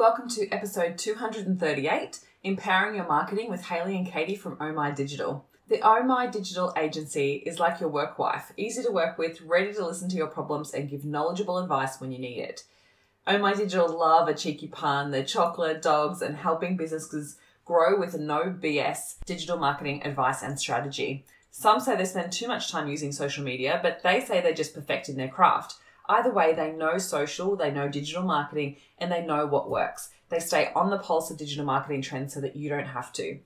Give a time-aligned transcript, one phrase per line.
[0.00, 5.44] Welcome to episode 238 Empowering Your Marketing with Hayley and Katy from Oh My Digital.
[5.68, 9.74] The Oh My Digital agency is like your work wife, easy to work with, ready
[9.74, 12.64] to listen to your problems and give knowledgeable advice when you need it.
[13.26, 17.36] Oh My Digital love a cheeky pun, their chocolate, dogs, and helping businesses
[17.66, 21.26] grow with a no BS digital marketing advice and strategy.
[21.50, 24.72] Some say they spend too much time using social media, but they say they're just
[24.72, 25.74] perfecting their craft.
[26.10, 30.10] Either way, they know social, they know digital marketing, and they know what works.
[30.28, 33.38] They stay on the pulse of digital marketing trends so that you don't have to.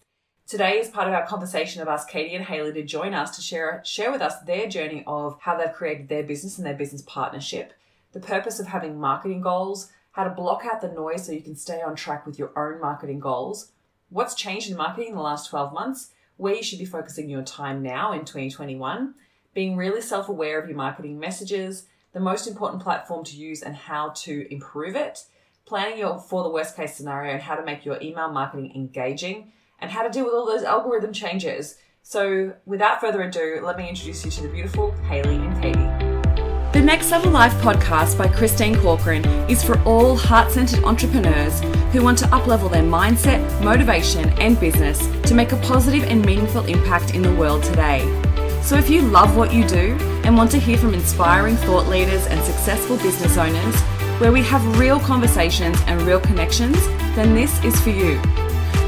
[0.47, 3.43] Today is part of our conversation of us, Katy and Hayley, to join us to
[3.43, 7.03] share share with us their journey of how they've created their business and their business
[7.03, 7.75] partnership,
[8.13, 11.57] the purpose of having marketing goals, how to block out the noise so you can
[11.57, 13.73] stay on track with your own marketing goals,
[14.09, 17.43] what's changed in marketing in the last 12 months, where you should be focusing your
[17.43, 19.15] time now in 2021,
[19.53, 23.77] being really self aware of your marketing messages, the most important platform to use and
[23.77, 25.25] how to improve it,
[25.67, 29.53] planning your for the worst case scenario and how to make your email marketing engaging,
[29.81, 31.77] and how to deal with all those algorithm changes.
[32.03, 36.15] So, without further ado, let me introduce you to the beautiful Hayley and Katy.
[36.79, 41.61] The Next Level Life podcast by Christine Corcoran is for all heart centered entrepreneurs
[41.93, 46.65] who want to uplevel their mindset, motivation, and business to make a positive and meaningful
[46.67, 48.24] impact in the world today.
[48.65, 52.27] So if you love what you do and want to hear from inspiring thought leaders
[52.27, 53.79] and successful business owners,
[54.19, 56.79] where we have real conversations and real connections,
[57.15, 58.19] then this is for you.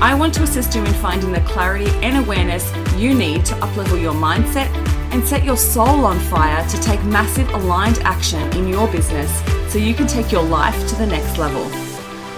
[0.00, 4.00] I want to assist you in finding the clarity and awareness you need to uplevel
[4.00, 4.74] your mindset
[5.12, 9.30] and set your soul on fire to take massive aligned action in your business
[9.70, 11.64] so you can take your life to the next level.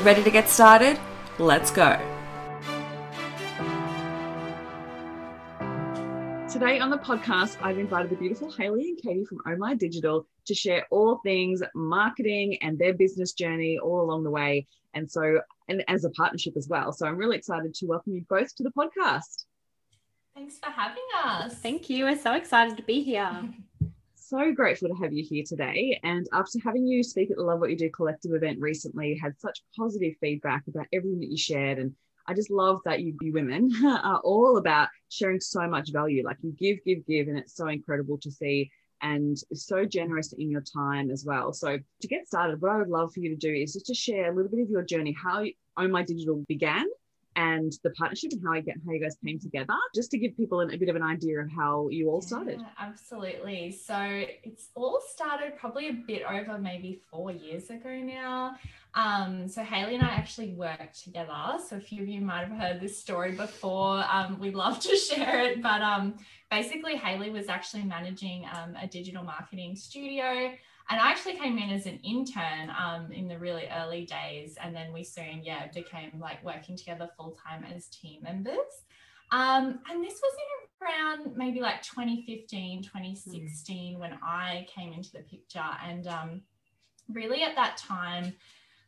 [0.02, 0.98] Ready to get started?
[1.38, 2.17] Let's go.
[6.58, 10.26] Today on the podcast, I've invited the beautiful Hayley and Katy from Oh My Digital
[10.46, 14.66] to share all things marketing and their business journey all along the way.
[14.92, 16.90] And so, and as a partnership as well.
[16.90, 19.44] So I'm really excited to welcome you both to the podcast.
[20.34, 21.54] Thanks for having us.
[21.54, 22.06] Thank you.
[22.06, 23.40] We're so excited to be here.
[24.16, 26.00] so grateful to have you here today.
[26.02, 29.38] And after having you speak at the Love What You Do collective event recently, had
[29.38, 31.94] such positive feedback about everything that you shared and
[32.28, 36.22] I just love that you, you women are all about sharing so much value.
[36.24, 40.50] Like you give, give, give, and it's so incredible to see and so generous in
[40.50, 41.52] your time as well.
[41.52, 43.94] So to get started, what I would love for you to do is just to
[43.94, 45.44] share a little bit of your journey, how
[45.76, 46.84] Oh My Digital began
[47.38, 50.36] and the partnership and how I get how you guys came together, just to give
[50.36, 52.58] people a bit of an idea of how you all started.
[52.58, 53.70] Yeah, absolutely.
[53.70, 53.96] So
[54.42, 58.56] it's all started probably a bit over maybe four years ago now.
[58.94, 61.58] Um, so Hayley and I actually worked together.
[61.68, 64.04] So a few of you might have heard this story before.
[64.10, 66.16] Um, we'd love to share it, but um,
[66.50, 70.52] basically Hayley was actually managing um, a digital marketing studio
[70.90, 74.74] and I actually came in as an intern um, in the really early days, and
[74.74, 78.84] then we soon, yeah, became like working together full time as team members.
[79.30, 83.98] Um, and this was in around maybe like 2015, 2016 mm.
[83.98, 86.42] when I came into the picture, and um,
[87.12, 88.34] really at that time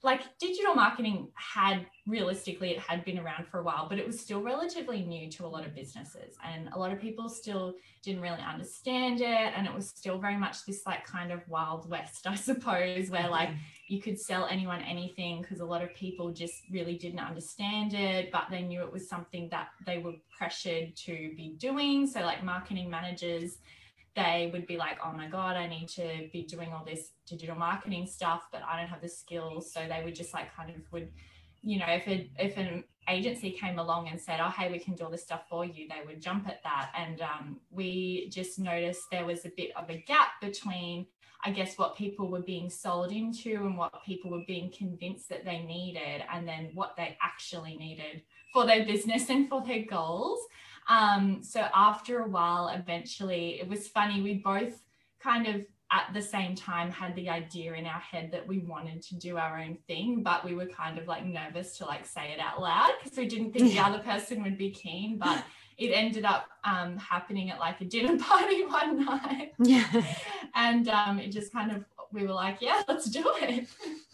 [0.03, 4.19] like digital marketing had realistically it had been around for a while but it was
[4.19, 8.23] still relatively new to a lot of businesses and a lot of people still didn't
[8.23, 12.27] really understand it and it was still very much this like kind of wild west
[12.27, 13.31] i suppose where mm-hmm.
[13.31, 13.51] like
[13.89, 18.31] you could sell anyone anything because a lot of people just really didn't understand it
[18.31, 22.07] but they knew it was something that they were pressured to be doing.
[22.07, 23.59] So like marketing managers
[24.17, 27.57] they would be like, oh my God, I need to be doing all this digital
[27.57, 29.73] marketing stuff, but I don't have the skills.
[29.73, 31.11] So they would just like kind of would,
[31.63, 34.95] you know, if a, if an agency came along and said, oh, hey, we can
[34.95, 36.91] do all this stuff for you, they would jump at that.
[36.97, 41.07] And um, we just noticed there was a bit of a gap between,
[41.45, 45.45] I guess, what people were being sold into and what people were being convinced that
[45.45, 48.23] they needed, and then what they actually needed
[48.53, 50.41] for their business and for their goals.
[50.91, 54.21] Um, so after a while, eventually, it was funny.
[54.21, 54.83] We both
[55.23, 59.03] kind of at the same time had the idea in our head that we wanted
[59.03, 62.33] to do our own thing, but we were kind of like nervous to like say
[62.33, 65.17] it out loud because we didn't think the other person would be keen.
[65.17, 65.45] But
[65.79, 69.53] it ended up um, happening at like a dinner party one night.
[69.59, 70.05] Yeah.
[70.55, 73.69] And um, it just kind of, we were like, yeah, let's do it.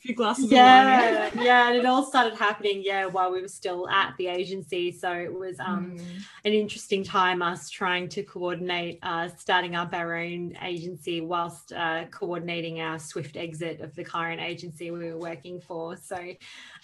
[0.00, 4.14] few glasses yeah yeah and it all started happening yeah while we were still at
[4.18, 4.92] the agency.
[4.92, 6.22] So it was um, mm.
[6.44, 12.04] an interesting time us trying to coordinate uh, starting up our own agency whilst uh,
[12.10, 15.96] coordinating our swift exit of the current agency we were working for.
[15.96, 16.16] So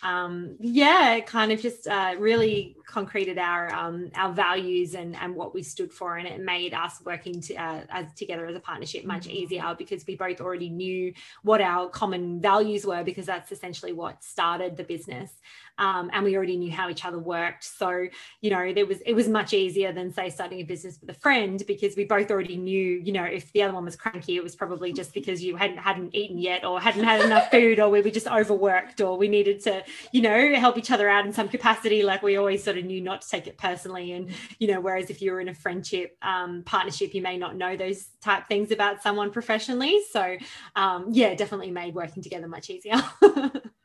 [0.04, 5.54] um, yeah kind of just uh, really concreted our um, our values and and what
[5.54, 9.04] we stood for and it made us working to, uh, as together as a partnership
[9.04, 9.32] much mm.
[9.32, 11.12] easier because we both already knew
[11.42, 15.32] what our common values were because that's essentially what started the business.
[15.78, 17.64] Um, and we already knew how each other worked.
[17.64, 18.06] So,
[18.40, 21.18] you know, there was it was much easier than say starting a business with a
[21.18, 24.42] friend because we both already knew, you know, if the other one was cranky, it
[24.42, 27.90] was probably just because you hadn't hadn't eaten yet or hadn't had enough food or
[27.90, 29.82] we were just overworked or we needed to,
[30.12, 32.02] you know, help each other out in some capacity.
[32.02, 34.12] Like we always sort of knew not to take it personally.
[34.12, 37.56] And, you know, whereas if you were in a friendship um, partnership, you may not
[37.56, 40.00] know those type things about someone professionally.
[40.10, 40.36] So
[40.76, 43.02] um, yeah, definitely made working together much easier.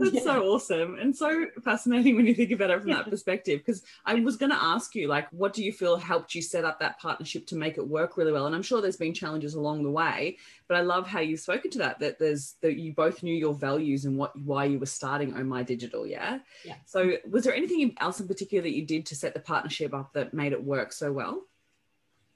[0.12, 0.22] That's yeah.
[0.22, 2.96] so awesome and so fascinating when you think about it from yeah.
[2.96, 3.60] that perspective.
[3.60, 6.64] Because I was going to ask you, like, what do you feel helped you set
[6.64, 8.46] up that partnership to make it work really well?
[8.46, 10.38] And I'm sure there's been challenges along the way,
[10.68, 11.98] but I love how you've spoken to that.
[11.98, 15.44] That there's that you both knew your values and what why you were starting Oh
[15.44, 16.06] My Digital.
[16.06, 16.38] Yeah.
[16.64, 16.76] Yeah.
[16.86, 20.14] So was there anything else in particular that you did to set the partnership up
[20.14, 21.42] that made it work so well?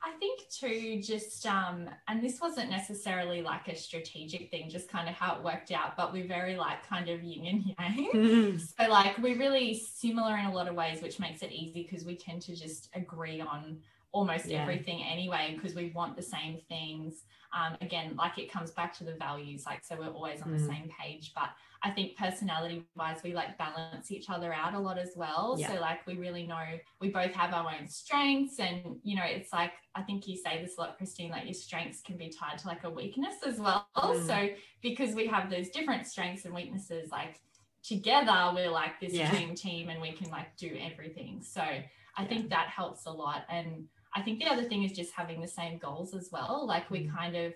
[0.04, 5.08] I think too, just um, and this wasn't necessarily like a strategic thing, just kind
[5.08, 8.10] of how it worked out, but we're very like kind of yin and yang.
[8.14, 8.60] Mm.
[8.60, 12.04] So like we're really similar in a lot of ways, which makes it easy because
[12.04, 13.78] we tend to just agree on
[14.12, 14.62] almost yeah.
[14.62, 17.24] everything anyway because we want the same things.
[17.52, 20.58] Um, again, like it comes back to the values, like so we're always on mm.
[20.58, 21.32] the same page.
[21.34, 21.50] But
[21.84, 25.56] I think personality wise, we like balance each other out a lot as well.
[25.58, 25.68] Yeah.
[25.68, 26.64] So like we really know
[26.98, 30.62] we both have our own strengths, and you know, it's like I think you say
[30.62, 31.30] this a lot, Christine.
[31.30, 33.86] Like your strengths can be tied to like a weakness as well.
[33.96, 34.26] Mm.
[34.26, 34.48] So
[34.82, 37.38] because we have those different strengths and weaknesses, like
[37.82, 39.30] together we're like this yeah.
[39.30, 41.42] dream team, and we can like do everything.
[41.42, 41.84] So I
[42.18, 42.24] yeah.
[42.24, 45.48] think that helps a lot and I think the other thing is just having the
[45.48, 46.64] same goals as well.
[46.66, 47.14] Like we mm.
[47.14, 47.52] kind of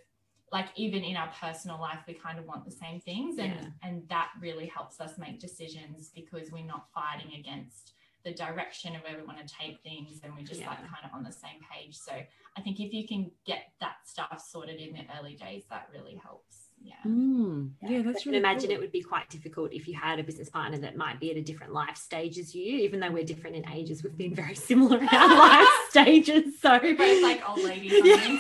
[0.53, 3.69] like even in our personal life we kind of want the same things and yeah.
[3.83, 7.93] and that really helps us make decisions because we're not fighting against
[8.25, 10.69] the direction of where we want to take things and we're just yeah.
[10.69, 12.13] like kind of on the same page so
[12.57, 16.21] i think if you can get that stuff sorted in the early days that really
[16.23, 16.95] helps yeah.
[17.07, 18.03] Mm, yeah.
[18.03, 18.77] that's I really imagine cool.
[18.77, 21.37] it would be quite difficult if you had a business partner that might be at
[21.37, 22.79] a different life stage as you.
[22.79, 26.61] Even though we're different in ages, we've been very similar in our life stages.
[26.61, 27.93] So we're both like old ladies.
[28.09, 28.39] Yeah.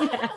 [0.00, 0.28] yeah.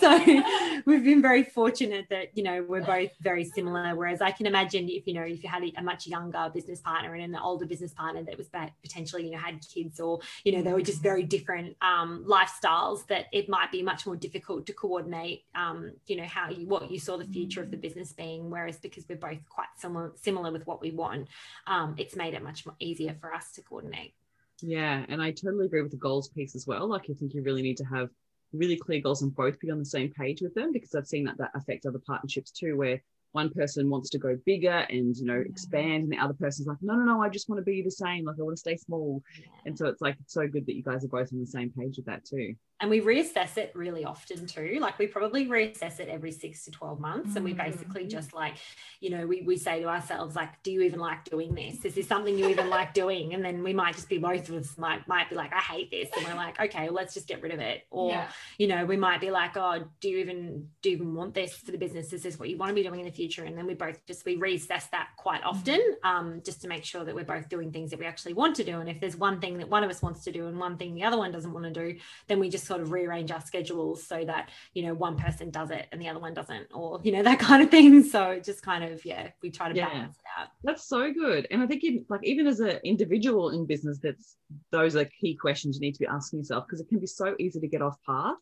[0.00, 3.94] So we've been very fortunate that you know we're both very similar.
[3.94, 7.14] Whereas I can imagine if you know if you had a much younger business partner
[7.14, 8.48] and an older business partner that was
[8.82, 13.06] potentially you know had kids or you know they were just very different um, lifestyles,
[13.08, 15.44] that it might be much more difficult to coordinate.
[15.54, 18.76] Um, you know how you what you saw the future of the business being whereas
[18.76, 21.26] because we're both quite similar similar with what we want
[21.66, 24.12] um, it's made it much more easier for us to coordinate.
[24.60, 26.86] Yeah and i totally agree with the goals piece as well.
[26.86, 28.10] Like i think you really need to have
[28.52, 31.24] really clear goals and both be on the same page with them because i've seen
[31.24, 33.00] that that affect other partnerships too where
[33.32, 36.76] one person wants to go bigger and you know expand and the other person's like
[36.82, 38.76] no no no i just want to be the same like i want to stay
[38.76, 39.22] small.
[39.40, 39.46] Yeah.
[39.64, 41.70] and so it's like it's so good that you guys are both on the same
[41.70, 46.00] page with that too and we reassess it really often too like we probably reassess
[46.00, 47.36] it every six to 12 months mm-hmm.
[47.38, 48.10] and we basically mm.
[48.10, 48.54] just like
[49.00, 51.94] you know we, we say to ourselves like do you even like doing this is
[51.94, 54.76] this something you even like doing and then we might just be both of us
[54.76, 57.40] might might be like i hate this and we're like okay well, let's just get
[57.40, 58.28] rid of it or yeah.
[58.58, 61.54] you know we might be like oh do you even do you even want this
[61.54, 63.56] for the business is this what you want to be doing in the future and
[63.56, 66.06] then we both just we reassess that quite often mm-hmm.
[66.06, 68.64] um, just to make sure that we're both doing things that we actually want to
[68.64, 70.76] do and if there's one thing that one of us wants to do and one
[70.76, 71.96] thing the other one doesn't want to do
[72.26, 75.70] then we just sort of rearrange our schedules so that you know one person does
[75.70, 78.62] it and the other one doesn't or you know that kind of thing so just
[78.62, 79.90] kind of yeah we try to yeah.
[79.90, 83.50] balance it out that's so good and i think in, like even as an individual
[83.50, 84.36] in business that's
[84.70, 87.34] those are key questions you need to be asking yourself because it can be so
[87.38, 88.36] easy to get off path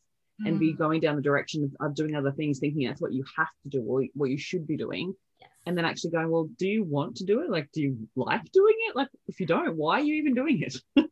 [0.46, 0.78] and be mm.
[0.78, 3.68] going down the direction of, of, doing other things thinking that's what you have to
[3.68, 5.50] do or what you should be doing yes.
[5.66, 8.50] and then actually going well do you want to do it like do you like
[8.52, 10.76] doing it like if you don't why are you even doing it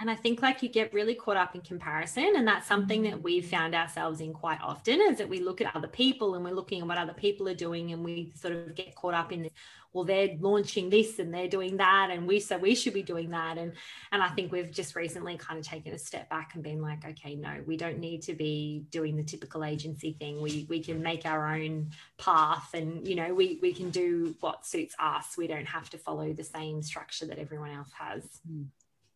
[0.00, 2.34] And I think like you get really caught up in comparison.
[2.36, 5.74] And that's something that we've found ourselves in quite often is that we look at
[5.74, 8.74] other people and we're looking at what other people are doing and we sort of
[8.76, 9.50] get caught up in
[9.94, 12.10] well, they're launching this and they're doing that.
[12.12, 13.58] And we so we should be doing that.
[13.58, 13.72] And
[14.12, 17.04] and I think we've just recently kind of taken a step back and been like,
[17.04, 20.40] okay, no, we don't need to be doing the typical agency thing.
[20.40, 24.66] We we can make our own path and you know, we we can do what
[24.66, 25.36] suits us.
[25.36, 28.22] We don't have to follow the same structure that everyone else has.
[28.48, 28.66] Mm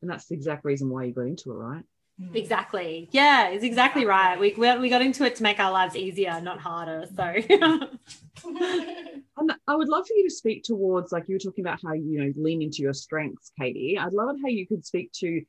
[0.03, 1.85] and that's the exact reason why you got into it right?
[2.21, 2.37] Mm.
[2.37, 3.09] exactly.
[3.11, 4.39] Yeah it's exactly right.
[4.39, 7.35] We, we got into it to make our lives easier not harder so.
[9.35, 11.95] And i would love for you to speak towards like you were talking about how
[11.95, 13.99] you know lean into your strengths katy.
[13.99, 15.43] I'd love it how you could speak to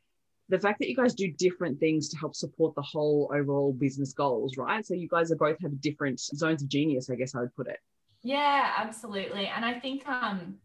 [0.50, 4.14] the fact that you guys do different things to help support the whole overall business
[4.14, 4.86] goals right?
[4.86, 7.68] So you guys are both have different zones of genius i guess i would put
[7.68, 7.80] it.
[8.22, 9.48] Yeah absolutely.
[9.48, 10.58] And i think um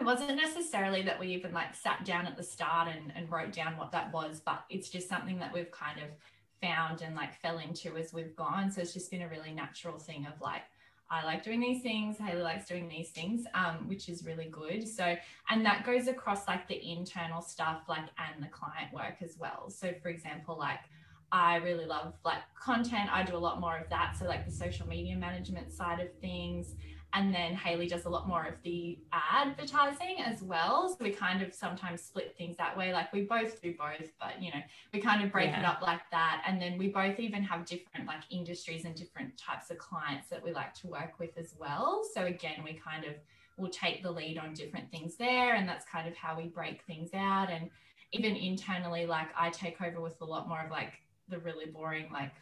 [0.00, 3.52] it wasn't necessarily that we even like sat down at the start and, and wrote
[3.52, 6.08] down what that was, but it's just something that we've kind of
[6.60, 8.70] found and like fell into as we've gone.
[8.70, 10.62] So it's just been a really natural thing of like,
[11.10, 14.86] I like doing these things, Hayley likes doing these things, um, which is really good.
[14.86, 15.16] So,
[15.48, 19.70] and that goes across like the internal stuff, like and the client work as well.
[19.70, 20.80] So, for example, like
[21.32, 23.10] I really love like content.
[23.10, 24.16] I do a lot more of that.
[24.18, 26.74] So, like the social media management side of things.
[27.14, 30.90] And then Hayley does a lot more of the advertising as well.
[30.90, 32.92] So we kind of sometimes split things that way.
[32.92, 34.60] Like we both do both, but you know,
[34.92, 35.60] we kind of break yeah.
[35.60, 36.42] it up like that.
[36.46, 40.44] And then we both even have different like industries and different types of clients that
[40.44, 42.02] we like to work with as well.
[42.14, 43.14] So again, we kind of
[43.56, 45.54] will take the lead on different things there.
[45.54, 47.48] And that's kind of how we break things out.
[47.50, 47.70] And
[48.12, 50.92] even internally, like I take over with a lot more of like
[51.30, 52.32] the really boring like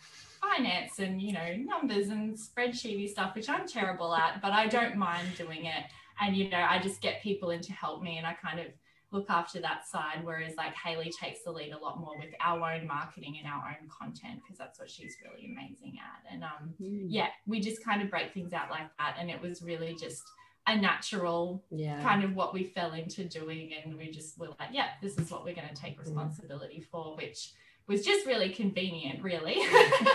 [0.40, 4.96] finance and you know numbers and spreadsheety stuff which i'm terrible at but i don't
[4.96, 5.84] mind doing it
[6.20, 8.66] and you know i just get people in to help me and i kind of
[9.12, 12.72] look after that side whereas like hayley takes the lead a lot more with our
[12.72, 16.74] own marketing and our own content because that's what she's really amazing at and um
[16.80, 17.06] mm.
[17.08, 20.22] yeah we just kind of break things out like that and it was really just
[20.68, 22.02] a natural yeah.
[22.02, 25.30] kind of what we fell into doing and we just were like yeah this is
[25.30, 26.90] what we're going to take responsibility mm.
[26.90, 27.52] for which
[27.88, 29.58] was just really convenient, really.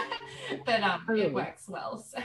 [0.65, 1.97] but um, it works well.
[1.97, 2.19] So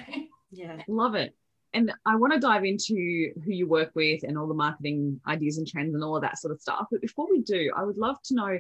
[0.50, 1.34] yeah, love it.
[1.72, 5.58] And I want to dive into who you work with and all the marketing ideas
[5.58, 6.86] and trends and all of that sort of stuff.
[6.90, 8.58] But before we do, I would love to know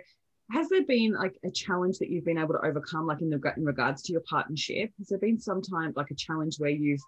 [0.52, 3.40] has there been like a challenge that you've been able to overcome, like in the
[3.56, 4.92] in regards to your partnership?
[4.98, 7.00] Has there been some time like a challenge where you've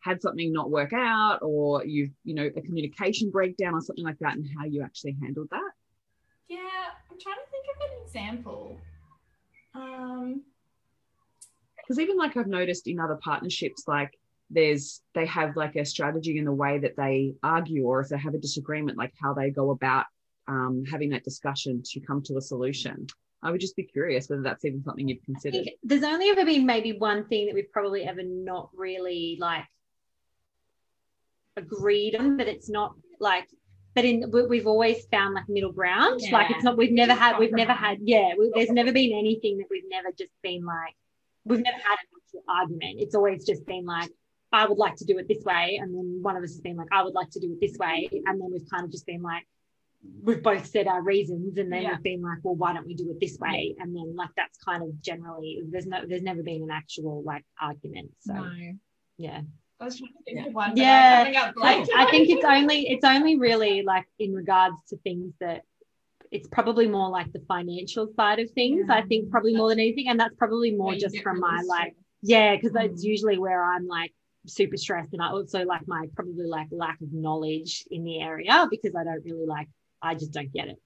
[0.00, 4.18] had something not work out, or you've you know a communication breakdown or something like
[4.20, 5.70] that, and how you actually handled that?
[6.48, 6.60] Yeah,
[7.10, 8.78] I'm trying to think of an example.
[9.74, 10.42] Um,
[11.76, 14.18] because even like I've noticed in other partnerships, like
[14.50, 18.18] there's they have like a strategy in the way that they argue, or if they
[18.18, 20.06] have a disagreement, like how they go about
[20.48, 23.06] um, having that discussion to come to a solution.
[23.42, 25.68] I would just be curious whether that's even something you've considered.
[25.82, 29.64] There's only ever been maybe one thing that we've probably ever not really like
[31.56, 33.48] agreed on, but it's not like
[33.94, 36.32] but in we've always found like middle ground yeah.
[36.32, 39.58] like it's not we've never had we've never had yeah we, there's never been anything
[39.58, 40.94] that we've never just been like
[41.44, 44.10] we've never had an actual argument it's always just been like
[44.52, 46.76] i would like to do it this way and then one of us has been
[46.76, 49.06] like i would like to do it this way and then we've kind of just
[49.06, 49.46] been like
[50.22, 51.90] we've both said our reasons and then yeah.
[51.92, 54.58] we've been like well why don't we do it this way and then like that's
[54.58, 58.52] kind of generally there's no there's never been an actual like argument so no.
[59.16, 59.40] yeah
[59.80, 60.46] I was trying to think yeah.
[60.46, 60.76] of one.
[60.76, 65.62] Yeah, I, I think it's only it's only really like in regards to things that
[66.30, 68.86] it's probably more like the financial side of things.
[68.88, 68.94] Yeah.
[68.94, 72.54] I think probably more than anything, and that's probably more just from my like yeah,
[72.54, 72.82] because mm.
[72.82, 74.12] that's usually where I'm like
[74.46, 78.66] super stressed, and I also like my probably like lack of knowledge in the area
[78.70, 79.68] because I don't really like
[80.00, 80.80] I just don't get it.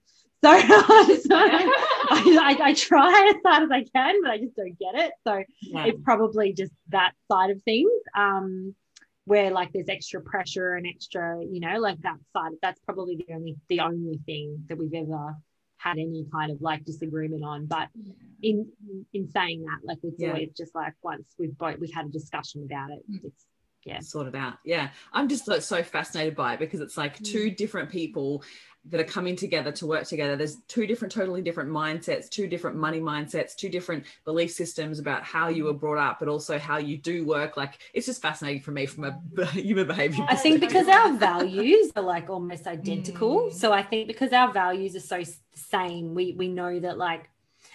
[0.45, 4.78] So, so I, I, I, try as hard as I can, but I just don't
[4.78, 5.12] get it.
[5.26, 5.87] So yeah.
[5.87, 7.90] it's probably just that side of things.
[8.16, 8.75] Um,
[9.25, 12.52] where like there's extra pressure and extra, you know, like that side.
[12.62, 15.37] That's probably the only the only thing that we've ever
[15.76, 17.66] had any kind of like disagreement on.
[17.66, 17.88] But
[18.42, 18.66] in
[19.12, 20.30] in saying that, like it's yeah.
[20.30, 23.25] always just like once we've both we've had a discussion about it, mm.
[23.25, 23.45] it's
[23.85, 27.25] yeah sorted out yeah i'm just like so fascinated by it because it's like mm.
[27.25, 28.42] two different people
[28.90, 30.37] that are coming together to work together.
[30.37, 35.23] There's two different, totally different mindsets, two different money mindsets, two different belief systems about
[35.23, 37.57] how you were brought up, but also how you do work.
[37.57, 40.25] Like it's just fascinating for me from a human behavior.
[40.28, 43.49] I think because our values are like almost identical.
[43.49, 43.52] Mm.
[43.52, 45.23] So I think because our values are so
[45.54, 47.28] same, we we know that like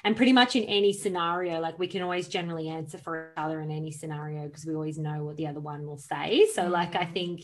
[0.04, 3.62] and pretty much in any scenario like we can always generally answer for each other
[3.62, 6.96] in any scenario because we always know what the other one will say so like
[6.96, 7.14] i mm.
[7.14, 7.42] think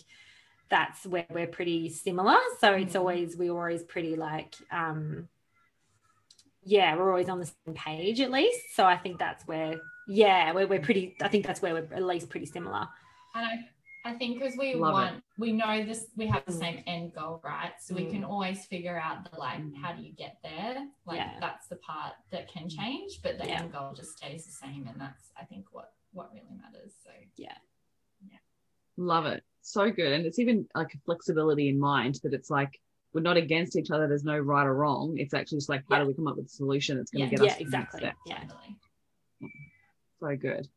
[0.70, 2.38] that's where we're pretty similar.
[2.60, 3.00] So it's mm.
[3.00, 5.28] always we're always pretty like um
[6.64, 8.76] yeah, we're always on the same page at least.
[8.76, 12.04] So I think that's where yeah, we're, we're pretty I think that's where we're at
[12.04, 12.88] least pretty similar.
[13.36, 13.60] And I
[14.06, 15.24] I think because we Love want, it.
[15.38, 17.74] we know this, we have the same end goal, right?
[17.82, 17.98] So mm.
[17.98, 18.30] we can mm.
[18.30, 20.88] always figure out the like, how do you get there?
[21.06, 21.34] Like yeah.
[21.42, 23.60] that's the part that can change, but the yeah.
[23.60, 26.94] end goal just stays the same, and that's I think what what really matters.
[27.04, 27.56] So yeah,
[28.26, 28.38] yeah,
[28.96, 30.12] love it so good.
[30.12, 32.80] And it's even like a flexibility in mind that it's like
[33.14, 34.08] we're not against each other.
[34.08, 35.18] There's no right or wrong.
[35.18, 36.04] It's actually just like how yeah.
[36.04, 37.38] do we come up with a solution that's going to yeah.
[37.38, 38.12] get us yeah, exactly.
[38.26, 38.44] Yeah.
[40.20, 40.68] So good.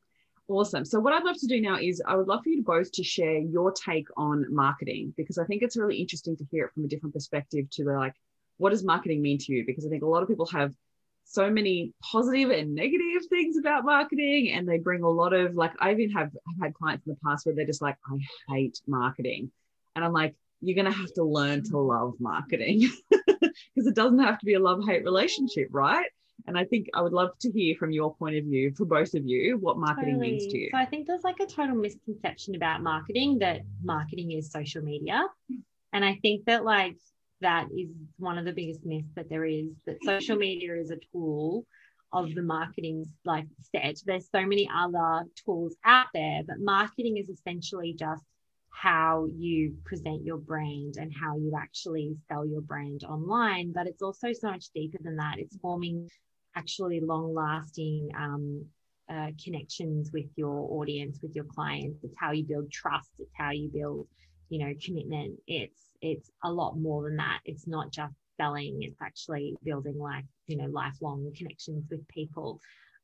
[0.48, 0.84] Awesome.
[0.84, 2.92] So what I'd love to do now is I would love for you to both
[2.92, 6.72] to share your take on marketing because I think it's really interesting to hear it
[6.74, 8.14] from a different perspective to the like,
[8.58, 9.64] what does marketing mean to you?
[9.64, 10.74] Because I think a lot of people have
[11.32, 15.72] so many positive and negative things about marketing and they bring a lot of like
[15.80, 18.18] i even have I've had clients in the past where they're just like i
[18.52, 19.50] hate marketing
[19.96, 22.88] and i'm like you're going to have to learn to love marketing
[23.26, 26.06] because it doesn't have to be a love hate relationship right
[26.46, 29.14] And I think I would love to hear from your point of view, for both
[29.14, 30.32] of you, what marketing totally.
[30.32, 30.70] means to you.
[30.72, 35.22] So I think there's like a total misconception about marketing that marketing is social media.
[35.92, 36.96] And I think that like
[37.42, 40.98] that is one of the biggest myths that there is that social media is a
[41.12, 41.66] tool
[42.12, 43.96] of the marketing like set.
[44.04, 48.24] There's so many other tools out there, but marketing is essentially just
[48.70, 53.72] how you present your brand and how you actually sell your brand online.
[53.72, 55.36] But it's also so much deeper than that.
[55.38, 56.08] It's forming
[56.56, 58.64] actually long lasting um,
[59.10, 62.02] uh, connections with your audience, with your clients.
[62.02, 63.10] It's how you build trust.
[63.18, 64.06] It's how you build,
[64.48, 65.38] you know, commitment.
[65.46, 67.40] It's it's a lot more than that.
[67.44, 68.78] It's not just selling.
[68.82, 72.60] It's actually building like you know lifelong connections with people.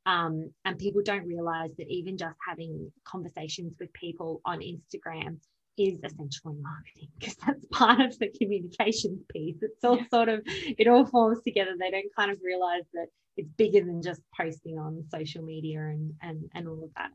[0.06, 5.36] Um, and people don't realize that even just having conversations with people on Instagram
[5.76, 9.56] is essentially marketing because that's part of the communications piece.
[9.60, 11.72] It's all sort of, it all forms together.
[11.78, 16.12] They don't kind of realize that it's bigger than just posting on social media and,
[16.22, 17.10] and, and all of that.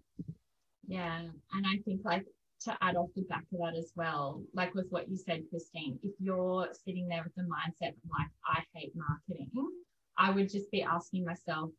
[0.88, 1.20] Yeah.
[1.54, 2.26] And I think like
[2.66, 6.00] to add off the back of that as well, like with what you said, Christine,
[6.04, 9.52] if you're sitting there with the mindset of like, I hate marketing,
[10.18, 11.72] I would just be asking myself,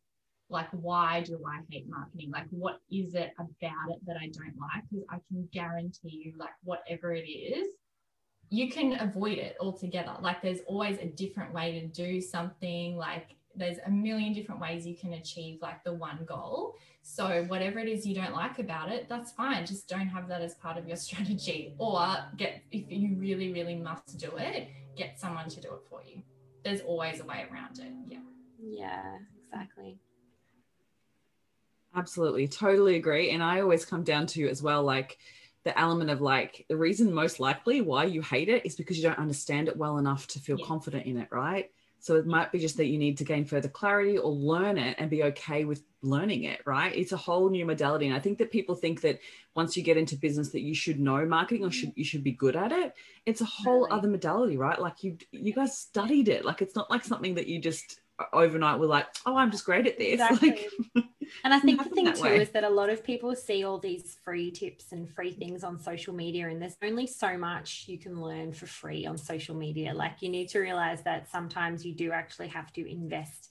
[0.49, 2.29] like why do i hate marketing?
[2.31, 4.83] Like what is it about it that i don't like?
[4.91, 7.67] Because i can guarantee you like whatever it is
[8.49, 10.15] you can avoid it altogether.
[10.21, 12.95] Like there's always a different way to do something.
[12.95, 17.79] Like there's a million different ways you can achieve like the one goal so whatever
[17.79, 20.77] it is you don't like about it that's fine just don't have that as part
[20.77, 25.61] of your strategy or get if you really really must do it get someone to
[25.61, 26.21] do it for you
[26.63, 28.19] there's always a way around it yeah
[28.61, 29.17] yeah
[29.51, 29.97] exactly
[31.95, 32.47] Absolutely.
[32.47, 33.31] Totally agree.
[33.31, 35.17] And I always come down to as well, like
[35.63, 39.03] the element of like the reason most likely why you hate it is because you
[39.03, 40.65] don't understand it well enough to feel yeah.
[40.65, 41.71] confident in it, right?
[42.05, 44.95] So it might be just that you need to gain further clarity or learn it
[44.99, 46.95] and be okay with learning it, right?
[46.95, 48.05] It's a whole new modality.
[48.05, 49.17] And I think that people think that
[49.55, 52.33] once you get into business that you should know marketing or should you should be
[52.33, 52.93] good at it.
[53.25, 54.79] It's a whole other modality, right?
[54.79, 56.45] Like you you guys studied it.
[56.45, 57.99] Like it's not like something that you just
[58.31, 60.19] overnight were like, oh, I'm just great at this.
[60.21, 60.67] Exactly.
[60.95, 61.05] Like,
[61.43, 62.41] and I think the thing too way.
[62.41, 65.79] is that a lot of people see all these free tips and free things on
[65.79, 69.93] social media, and there's only so much you can learn for free on social media.
[69.93, 73.49] Like you need to realize that sometimes you do actually have to invest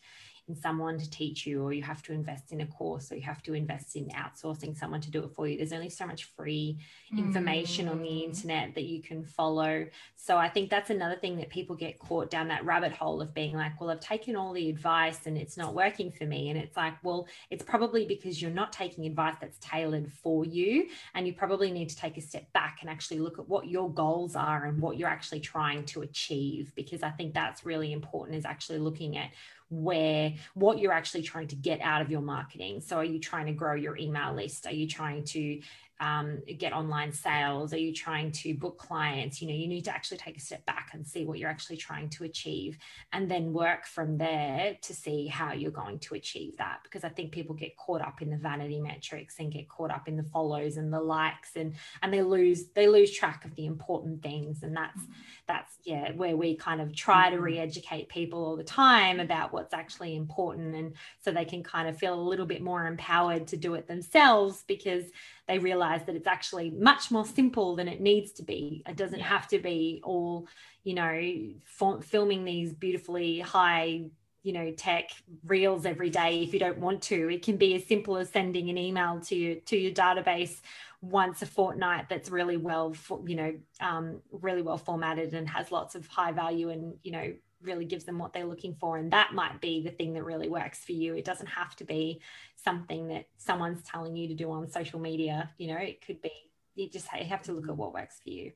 [0.49, 3.23] in someone to teach you, or you have to invest in a course, or you
[3.23, 5.57] have to invest in outsourcing someone to do it for you.
[5.57, 6.79] There's only so much free
[7.17, 7.93] information mm.
[7.93, 8.25] on the mm.
[8.25, 9.87] internet that you can follow.
[10.17, 13.33] So I think that's another thing that people get caught down that rabbit hole of
[13.33, 16.51] being like, well, I've taken all the advice and it's not working for me.
[16.51, 20.89] And it's like, well, it's probably because you're not taking advice that's tailored for you.
[21.15, 23.91] And you probably need to take a step back and actually look at what your
[23.91, 26.73] goals are and what you're actually trying to achieve.
[26.75, 29.31] Because I think that's really important is actually looking at
[29.71, 32.81] where what you're actually trying to get out of your marketing.
[32.81, 34.67] So, are you trying to grow your email list?
[34.67, 35.61] Are you trying to
[36.01, 37.73] um, get online sales?
[37.73, 39.41] Are you trying to book clients?
[39.41, 41.77] You know, you need to actually take a step back and see what you're actually
[41.77, 42.79] trying to achieve
[43.13, 46.81] and then work from there to see how you're going to achieve that.
[46.83, 50.09] Because I think people get caught up in the vanity metrics and get caught up
[50.09, 53.67] in the follows and the likes and and they lose they lose track of the
[53.67, 54.63] important things.
[54.63, 55.01] And that's.
[55.47, 57.45] That's yeah, where we kind of try to mm-hmm.
[57.45, 61.99] re-educate people all the time about what's actually important and so they can kind of
[61.99, 65.05] feel a little bit more empowered to do it themselves because
[65.47, 68.83] they realize that it's actually much more simple than it needs to be.
[68.89, 69.29] It doesn't yeah.
[69.29, 70.49] have to be all,
[70.83, 74.07] you know, filming these beautifully high
[74.45, 75.09] you know tech
[75.47, 78.69] reels every day if you don't want to it can be as simple as sending
[78.69, 80.61] an email to your to your database
[81.11, 85.71] once a fortnight that's really well for, you know um, really well formatted and has
[85.71, 87.33] lots of high value and you know
[87.65, 88.97] really gives them what they're looking for.
[88.97, 91.15] And that might be the thing that really works for you.
[91.15, 92.21] It doesn't have to be
[92.57, 95.51] something that someone's telling you to do on social media.
[95.59, 96.33] You know, it could be,
[96.75, 98.53] you just have to look at what works for you.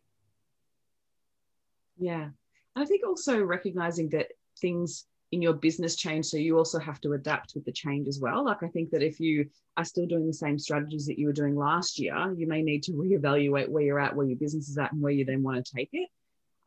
[1.96, 2.28] Yeah.
[2.76, 4.28] I think also recognizing that
[4.60, 8.18] things in your business change so you also have to adapt with the change as
[8.20, 11.26] well like i think that if you are still doing the same strategies that you
[11.26, 14.68] were doing last year you may need to reevaluate where you're at where your business
[14.68, 16.08] is at and where you then want to take it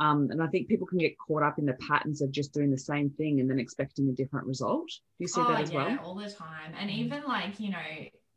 [0.02, 2.71] um, and I think people can get caught up in the patterns of just doing
[2.71, 4.88] the same thing and then expecting a different result.
[4.88, 6.00] Do you see oh, that as yeah, well?
[6.04, 6.74] all the time.
[6.80, 7.78] And even like, you know,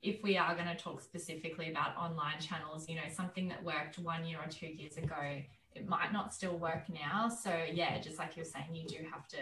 [0.02, 3.98] if we are going to talk specifically about online channels, you know, something that worked
[3.98, 5.40] one year or two years ago,
[5.74, 7.30] it might not still work now.
[7.30, 9.38] So, yeah, just like you're saying, you do have to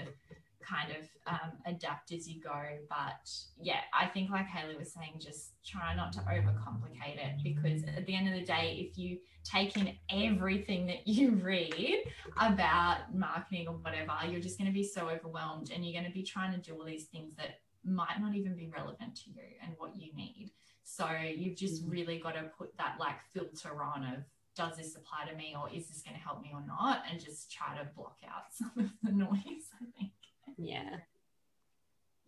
[0.63, 2.63] kind of um, adapt as you go.
[2.89, 7.83] But yeah, I think, like Hayley was saying, just try not to overcomplicate it because
[7.97, 12.05] at the end of the day, if you take in everything that you read
[12.37, 16.17] about marketing or whatever, you're just going to be so overwhelmed and you're going to
[16.17, 19.43] be trying to do all these things that might not even be relevant to you
[19.63, 20.53] and what you need.
[20.85, 21.91] So you've just Mm.
[21.91, 25.69] really got to put that like filter on of does this apply to me or
[25.73, 28.71] is this going to help me or not and just try to block out some
[28.77, 30.12] of the noise i think
[30.63, 30.97] Yeah.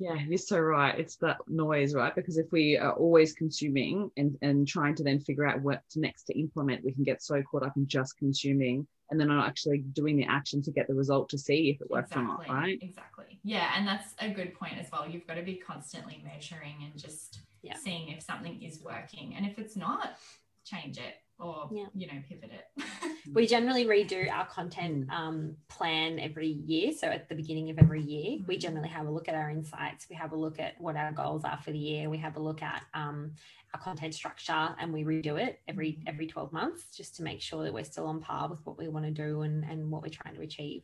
[0.00, 0.98] Yeah, you're so right.
[0.98, 2.14] It's that noise, right?
[2.14, 6.24] Because if we are always consuming and, and trying to then figure out what's next
[6.24, 9.78] to implement, we can get so caught up in just consuming and then not actually
[9.78, 12.78] doing the action to get the result to see if it works or not, right?
[12.82, 16.74] exactly yeah and that's a good point as well you've got to be constantly measuring
[16.82, 17.76] and just Yeah.
[17.76, 20.16] seeing if something is working and if it's not
[20.64, 21.86] change it or Yeah.
[21.94, 22.84] you know pivot it
[23.32, 26.92] We generally redo our content um, plan every year.
[26.92, 30.06] So at the beginning of every year, we generally have a look at our insights.
[30.10, 32.10] We have a look at what our goals are for the year.
[32.10, 33.32] We have a look at um,
[33.72, 37.64] our content structure, and we redo it every every twelve months just to make sure
[37.64, 40.10] that we're still on par with what we want to do and and what we're
[40.10, 40.82] trying to achieve.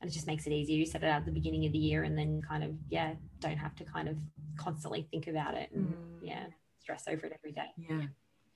[0.00, 0.78] And it just makes it easier.
[0.78, 3.12] You set it out at the beginning of the year, and then kind of yeah,
[3.40, 4.16] don't have to kind of
[4.56, 6.46] constantly think about it and yeah,
[6.80, 7.68] stress over it every day.
[7.76, 8.06] Yeah.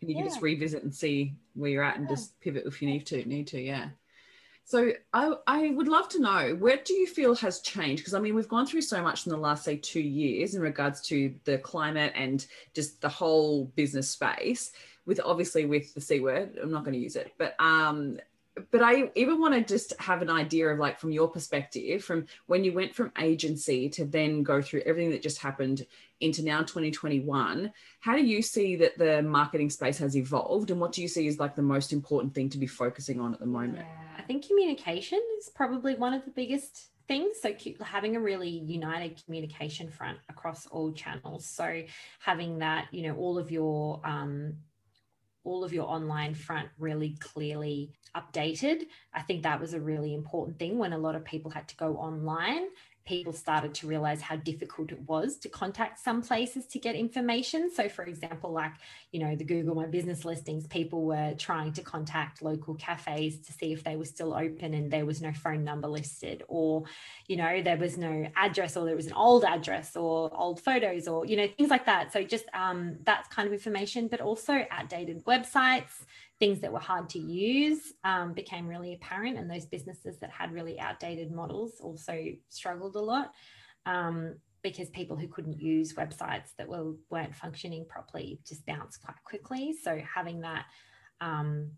[0.00, 2.14] And you can just revisit and see where you're at and Yeah.
[2.16, 3.90] just pivot if you need to, need to, yeah.
[4.64, 8.02] So I, I would love to know where do you feel has changed?
[8.02, 10.62] Because I mean, we've gone through so much in the last, say, two years in
[10.62, 14.72] regards to the climate and just the whole business space.
[15.06, 18.20] With obviously with the c word, I'm not going to use it, but um,
[18.70, 22.26] but I even want to just have an idea of like from your perspective, from
[22.46, 25.86] when you went from agency to then go through everything that just happened
[26.20, 27.72] into now 2021.
[28.00, 31.26] How do you see that the marketing space has evolved, and what do you see
[31.28, 33.86] as like the most important thing to be focusing on at the moment?
[34.18, 37.38] I think communication is probably one of the biggest things.
[37.42, 41.44] So having a really united communication front across all channels.
[41.44, 41.82] So
[42.20, 44.54] having that, you know, all of your um,
[45.44, 48.82] all of your online front really clearly updated.
[49.14, 51.76] I think that was a really important thing when a lot of people had to
[51.76, 52.66] go online.
[53.04, 57.70] People started to realize how difficult it was to contact some places to get information.
[57.74, 58.72] So, for example, like
[59.12, 63.52] you know, the Google My Business listings, people were trying to contact local cafes to
[63.52, 66.84] see if they were still open and there was no phone number listed, or,
[67.26, 71.08] you know, there was no address or there was an old address or old photos
[71.08, 72.12] or, you know, things like that.
[72.12, 76.04] So just um, that kind of information, but also outdated websites,
[76.40, 79.38] things that were hard to use um, became really apparent.
[79.38, 83.32] And those businesses that had really outdated models also struggled a lot.
[83.86, 89.16] Um, because people who couldn't use websites that were weren't functioning properly just bounced quite
[89.24, 89.74] quickly.
[89.82, 90.66] So having that
[91.20, 91.70] um,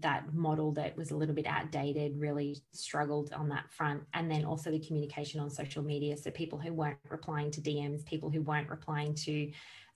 [0.00, 4.44] that model that was a little bit outdated really struggled on that front, and then
[4.44, 6.16] also the communication on social media.
[6.16, 9.50] So people who weren't replying to DMs, people who weren't replying to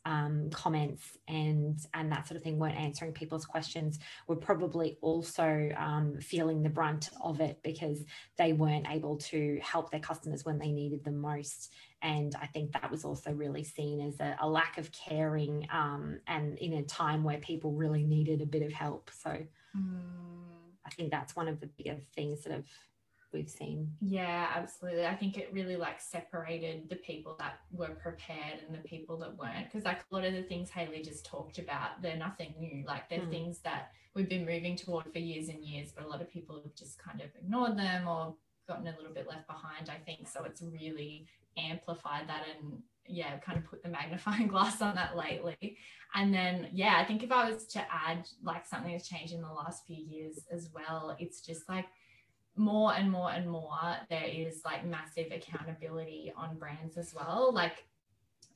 [0.08, 5.70] um, comments and and that sort of thing weren't answering people's questions were probably also
[5.76, 8.04] um, feeling the brunt of it because
[8.36, 12.72] they weren't able to help their customers when they needed them most and I think
[12.72, 16.82] that was also really seen as a, a lack of caring um, and in a
[16.84, 19.10] time where people really needed a bit of help.
[19.12, 19.36] So
[19.76, 20.40] Mm.
[20.86, 22.66] I think that's one of the bigger things that have
[23.32, 23.92] we've seen.
[24.00, 25.06] Yeah, absolutely.
[25.06, 29.36] I think it really like separated the people that were prepared and the people that
[29.36, 29.66] weren't.
[29.66, 32.84] Because like a lot of the things Hayley just talked about, they're nothing new.
[32.86, 33.30] Like they're Mm.
[33.30, 36.60] things that we've been moving toward for years and years, but a lot of people
[36.62, 38.34] have just kind of ignored them or
[38.66, 40.28] gotten a little bit left behind, I think.
[40.28, 45.16] So it's really amplified that and yeah, kind of put the magnifying glass on that
[45.16, 45.78] lately.
[46.14, 49.40] And then, yeah, I think if I was to add like something that's changed in
[49.42, 51.86] the last few years as well, it's just like
[52.58, 57.50] more and more and more there is like massive accountability on brands as well.
[57.52, 57.86] Like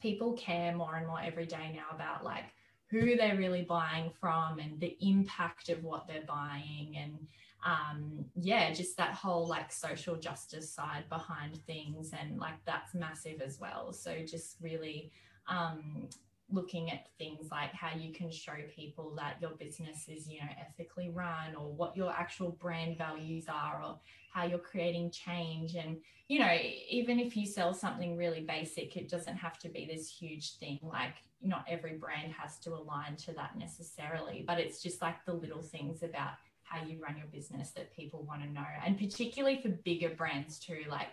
[0.01, 2.45] people care more and more every day now about like
[2.91, 7.27] who they're really buying from and the impact of what they're buying and
[7.65, 13.41] um yeah just that whole like social justice side behind things and like that's massive
[13.41, 15.11] as well so just really
[15.47, 16.09] um
[16.53, 20.49] looking at things like how you can show people that your business is you know
[20.61, 23.99] ethically run or what your actual brand values are or
[24.33, 25.75] how you're creating change.
[25.75, 26.57] And you know
[26.89, 30.79] even if you sell something really basic it doesn't have to be this huge thing.
[30.83, 35.33] Like not every brand has to align to that necessarily but it's just like the
[35.33, 38.65] little things about how you run your business that people want to know.
[38.87, 41.09] And particularly for bigger brands too like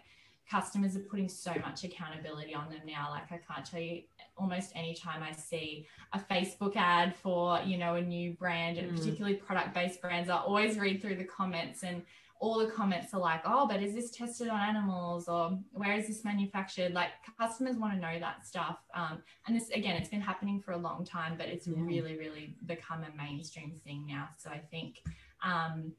[0.49, 4.01] customers are putting so much accountability on them now like i can't tell you
[4.37, 8.89] almost any time i see a facebook ad for you know a new brand and
[8.91, 8.97] Mm.
[8.97, 12.01] particularly product based brands i always read through the comments and
[12.41, 16.07] all the comments are like oh but is this tested on animals or where is
[16.07, 20.21] this manufactured like customers want to know that stuff um, and this again it's been
[20.21, 21.75] happening for a long time but it's Yeah.
[21.79, 25.03] really really become a mainstream thing now so i think
[25.43, 25.91] um,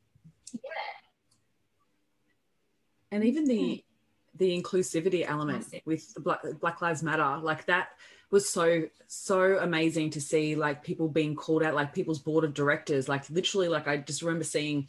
[0.54, 0.60] yeah.
[3.12, 3.84] and even the
[4.36, 5.82] the inclusivity element Massive.
[5.84, 7.88] with the Black, Black Lives Matter, like that
[8.30, 12.54] was so so amazing to see like people being called out like people's board of
[12.54, 13.08] directors.
[13.08, 14.86] Like literally like i just remember seeing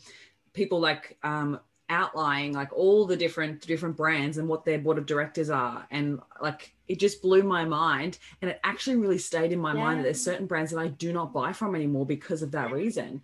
[0.53, 5.05] people like um outlining like all the different different brands and what their board of
[5.05, 5.85] directors are.
[5.91, 8.19] And like it just blew my mind.
[8.41, 11.11] And it actually really stayed in my mind that there's certain brands that i do
[11.11, 13.21] not buy from anymore because of that reason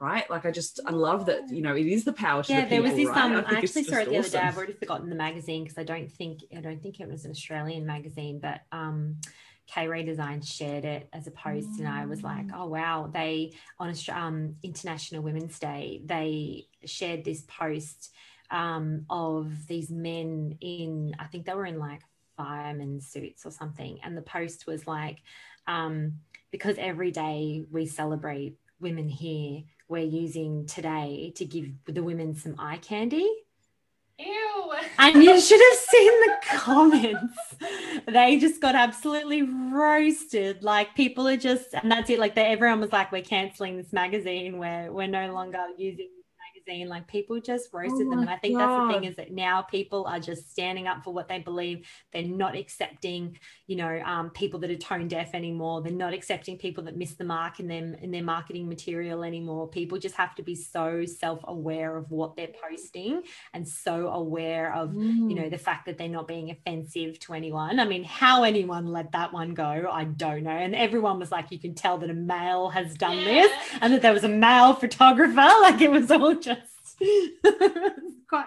[0.00, 2.62] right like i just i love that you know it is the power to yeah,
[2.64, 3.06] the there was this.
[3.06, 3.18] right?
[3.18, 4.38] Um, I, it's actually saw it the other day.
[4.38, 7.30] I've already forgotten the magazine because I don't think I don't think it was an
[7.30, 9.16] Australian magazine, but um,
[9.66, 13.52] K Ray Design shared it as a post, and I was like, oh wow, they
[13.78, 18.10] on um, International Women's Day they shared this post
[18.50, 22.00] um, of these men in I think they were in like
[22.38, 25.18] fireman suits or something, and the post was like,
[25.66, 26.14] um,
[26.50, 32.54] because every day we celebrate women here we're using today to give the women some
[32.58, 33.28] eye candy.
[34.18, 34.72] Ew.
[34.98, 37.56] And you should have seen the comments.
[38.06, 40.62] They just got absolutely roasted.
[40.62, 42.18] Like people are just, and that's it.
[42.18, 44.58] Like they, everyone was like, "We're canceling this magazine.
[44.58, 46.08] We're we're no longer using
[46.70, 48.20] magazine." Like people just roasted Oh them.
[48.20, 51.12] And I think that's the thing is that now people are just standing up for
[51.12, 51.88] what they believe.
[52.12, 55.82] They're not accepting, you know, um, people that are tone deaf anymore.
[55.82, 59.68] They're not accepting people that miss the mark in them in their marketing material anymore.
[59.68, 64.74] People just have to be so self aware of what they're posting and so aware
[64.74, 68.42] of you know the fact that they're not being offensive to anyone i mean how
[68.42, 71.98] anyone let that one go i don't know and everyone was like you can tell
[71.98, 75.90] that a male has done this and that there was a male photographer like it
[75.90, 76.59] was all just
[78.28, 78.46] quite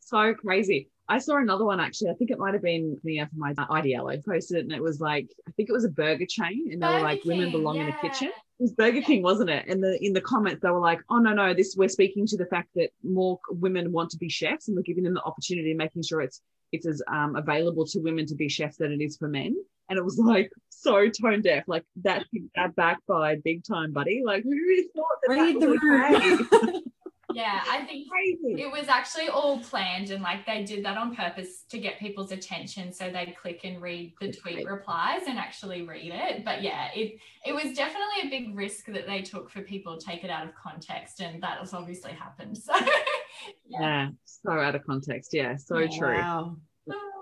[0.00, 0.90] so crazy.
[1.08, 2.10] I saw another one actually.
[2.10, 4.10] I think it might have been me from my IDL.
[4.10, 6.82] I posted it and it was like, I think it was a burger chain, and
[6.82, 9.50] they were Burger like, "Women King, belong in the kitchen." It was Burger King, wasn't
[9.50, 9.66] it?
[9.68, 12.36] And the in the comments they were like, "Oh no, no, this we're speaking to
[12.36, 15.70] the fact that more women want to be chefs, and we're giving them the opportunity,
[15.70, 16.40] and making sure it's
[16.72, 19.56] it's as um, available to women to be chefs than it is for men."
[19.88, 22.24] And it was like so tone deaf, like that
[22.54, 24.22] that backfired big time, buddy.
[24.24, 26.82] Like who thought that read that the room
[27.36, 28.62] Yeah, I think Crazy.
[28.62, 32.32] it was actually all planned and like they did that on purpose to get people's
[32.32, 36.88] attention so they'd click and read the tweet replies and actually read it but yeah
[36.94, 40.30] it it was definitely a big risk that they took for people to take it
[40.30, 42.72] out of context and that has obviously happened so
[43.68, 45.34] Yeah, so out of context.
[45.34, 45.98] Yeah, so Yeah.
[45.98, 46.16] true.
[46.22, 46.56] wow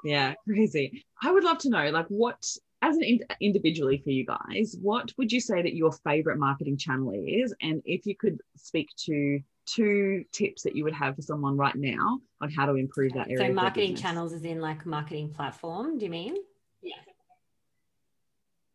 [0.04, 1.04] Yeah, crazy.
[1.22, 2.44] I would love to know, like, what,
[2.82, 6.76] as an in- individually for you guys, what would you say that your favorite marketing
[6.76, 7.54] channel is?
[7.62, 11.74] And if you could speak to two tips that you would have for someone right
[11.74, 13.48] now on how to improve that area.
[13.48, 14.00] so marketing business.
[14.00, 16.36] channels is in like marketing platform do you mean
[16.82, 16.96] Yeah,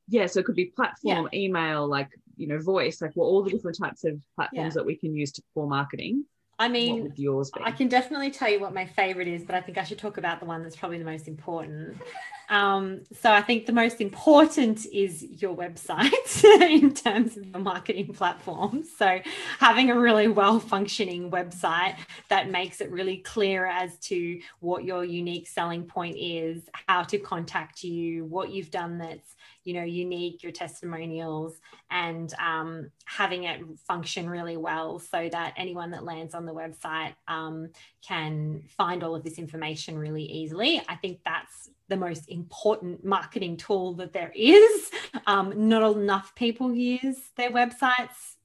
[0.08, 3.52] Yeah, so it could be platform, email, like, you know, voice, like, well, all the
[3.52, 6.26] different types of platforms that we can use to, for marketing.
[6.58, 7.62] i what mean would yours be?
[7.64, 10.18] I can definitely tell you what my favorite is, but I think I should talk
[10.18, 11.98] about the one that's probably the most important.
[12.50, 18.14] Um, so I think the most important is your website in terms of the marketing
[18.14, 18.84] platform.
[18.84, 19.20] So
[19.60, 21.96] having a really well functioning website
[22.30, 27.20] that makes it really clear as to what your unique selling point is, how to
[27.20, 31.60] contact you, what you've done that's you know unique, your testimonials,
[31.92, 37.14] and um, having it function really well so that anyone that lands on the website
[37.28, 37.70] um,
[38.02, 40.82] can find all of this information really easily.
[40.88, 44.92] I think that's the most important marketing tool that there is.
[45.28, 48.36] Um, not enough people use their websites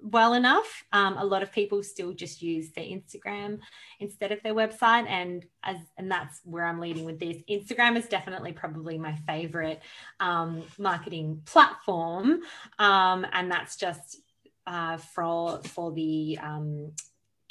[0.00, 0.84] well enough.
[0.92, 3.58] Um, a lot of people still just use their Instagram
[4.00, 7.38] instead of their website, and as and that's where I'm leading with this.
[7.50, 9.82] Instagram is definitely probably my favorite
[10.20, 12.42] um, marketing platform,
[12.78, 14.20] um, and that's just
[14.66, 16.92] uh, for for the um,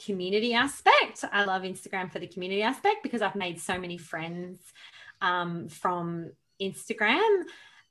[0.04, 1.26] community aspect.
[1.32, 4.60] I love Instagram for the community aspect because I've made so many friends
[5.22, 7.44] um, from Instagram.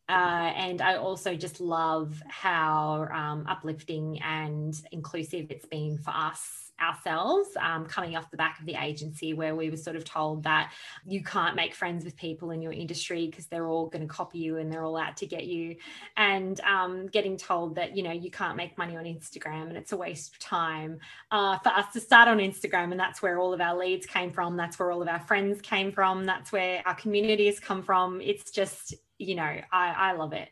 [0.08, 6.65] Uh, and I also just love how um, uplifting and inclusive it's been for us
[6.80, 10.42] ourselves um, coming off the back of the agency where we were sort of told
[10.42, 10.72] that
[11.06, 14.38] you can't make friends with people in your industry because they're all going to copy
[14.38, 15.76] you and they're all out to get you
[16.16, 19.92] and um, getting told that you know you can't make money on instagram and it's
[19.92, 20.98] a waste of time
[21.30, 24.30] uh, for us to start on instagram and that's where all of our leads came
[24.30, 27.82] from that's where all of our friends came from that's where our community has come
[27.82, 30.48] from it's just you know i i love it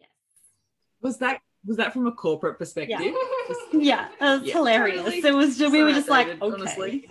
[0.00, 0.06] yeah.
[1.02, 2.98] Was that was that from a corporate perspective?
[3.00, 3.12] yeah
[3.80, 5.28] it was Yeah, hilarious totally.
[5.28, 7.06] it was just, we were just like okay honestly.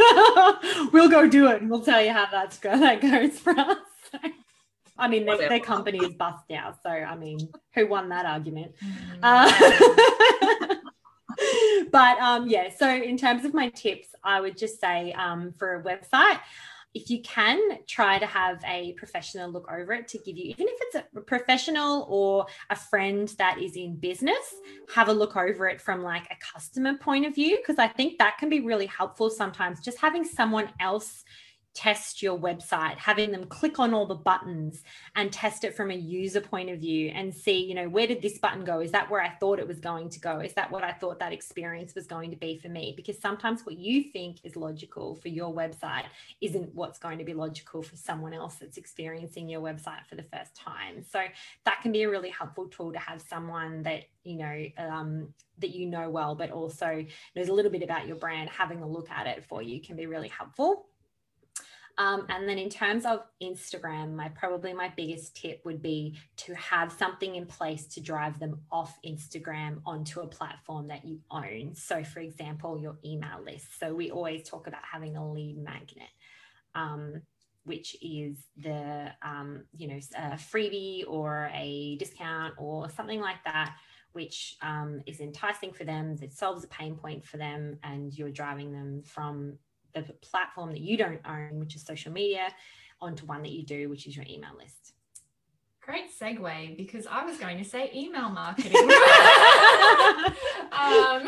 [0.93, 3.77] we'll go do it and we'll tell you how that's go that goes for us
[4.99, 6.75] I mean, their, their company is bust now.
[6.81, 7.37] So, I mean,
[7.75, 8.73] who won that argument?
[8.83, 9.19] Mm.
[9.21, 10.75] Uh,
[11.91, 15.75] but um, yeah, so in terms of my tips, I would just say um, for
[15.75, 16.39] a website,
[16.97, 20.65] if you can try to have a professional look over it to give you even
[20.67, 24.55] if it's a professional or a friend that is in business
[24.93, 28.17] have a look over it from like a customer point of view because i think
[28.17, 31.23] that can be really helpful sometimes just having someone else
[31.77, 34.81] test your website, having them click on all the buttons
[35.15, 38.19] and test it from a user point of view and see, you know, where did
[38.19, 38.79] this button go?
[38.79, 40.39] Is that where I thought it was going to go?
[40.39, 42.95] Is that what I thought that experience was going to be for me?
[42.97, 46.05] Because sometimes what you think is logical for your website
[46.41, 50.23] isn't what's going to be logical for someone else that's experiencing your website for the
[50.23, 51.03] first time.
[51.03, 51.21] So
[51.65, 55.27] that can be a really helpful tool to have someone that, you know, um,
[55.59, 58.87] that you know well, but also knows a little bit about your brand, having a
[58.87, 60.87] look at it for you can be really helpful.
[61.99, 66.53] Um, and then in terms of Instagram, my probably my biggest tip would be to
[66.55, 71.73] have something in place to drive them off Instagram onto a platform that you own.
[71.73, 73.79] So, for example, your email list.
[73.79, 76.09] So we always talk about having a lead magnet.
[76.75, 77.21] Um,
[77.63, 83.75] which is the um, you know a freebie or a discount or something like that
[84.13, 88.31] which um, is enticing for them that solves a pain point for them and you're
[88.31, 89.57] driving them from
[89.93, 92.49] the platform that you don't own, which is social media,
[93.01, 94.93] onto one that you do, which is your email list.
[95.81, 98.73] Great segue because I was going to say email marketing.
[100.71, 101.27] um,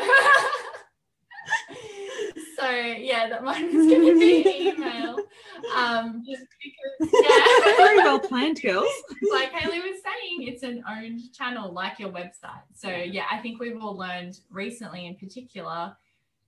[2.58, 5.16] so yeah, that mine was going to be email.
[5.74, 8.90] Um, just because, yeah, very well planned, girls.
[9.32, 12.62] like Hayley was saying, it's an owned channel, like your website.
[12.74, 15.96] So yeah, I think we've all learned recently, in particular,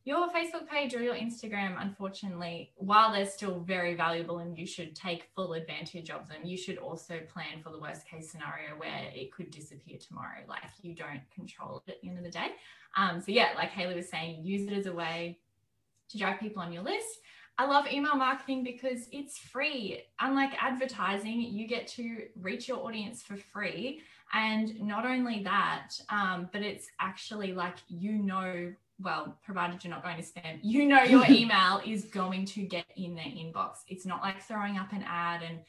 [0.04, 4.96] your Facebook page or your Instagram, unfortunately, while they're still very valuable and you should
[4.96, 9.10] take full advantage of them, you should also plan for the worst case scenario where
[9.14, 10.40] it could disappear tomorrow.
[10.48, 12.52] Like you don't control it at the end of the day.
[12.96, 15.38] Um, so, yeah, like Hayley was saying, use it as a way
[16.10, 17.20] to drive people on your list.
[17.58, 20.02] I love email marketing because it's free.
[20.20, 24.02] Unlike advertising, you get to reach your audience for free.
[24.32, 30.02] And not only that, um, but it's actually like you know well, provided you're not
[30.02, 33.78] going to spam, you know your email is going to get in their inbox.
[33.88, 35.60] It's not like throwing up an ad and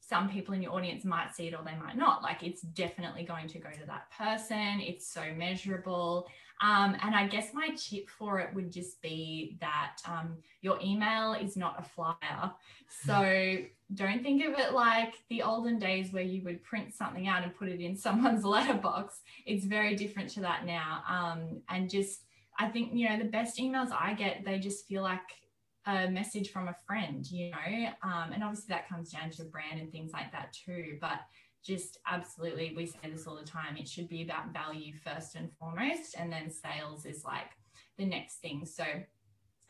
[0.00, 2.22] some people in your audience might see it or they might not.
[2.22, 4.80] Like it's definitely going to go to that person.
[4.80, 6.28] It's so measurable.
[6.60, 11.34] Um, and I guess my tip for it would just be that um, your email
[11.34, 12.52] is not a flyer.
[13.04, 13.58] So
[13.94, 17.56] don't think of it like the olden days where you would print something out and
[17.56, 19.20] put it in someone's letterbox.
[19.46, 21.02] It's very different to that now.
[21.08, 22.24] Um, and just
[22.58, 25.20] I think, you know, the best emails I get, they just feel like
[25.86, 29.80] a message from a friend, you know, um, and obviously that comes down to brand
[29.80, 30.96] and things like that too.
[31.00, 31.20] But
[31.64, 33.76] just absolutely, we say this all the time.
[33.76, 37.50] It should be about value first and foremost, and then sales is like
[37.98, 38.66] the next thing.
[38.66, 38.84] So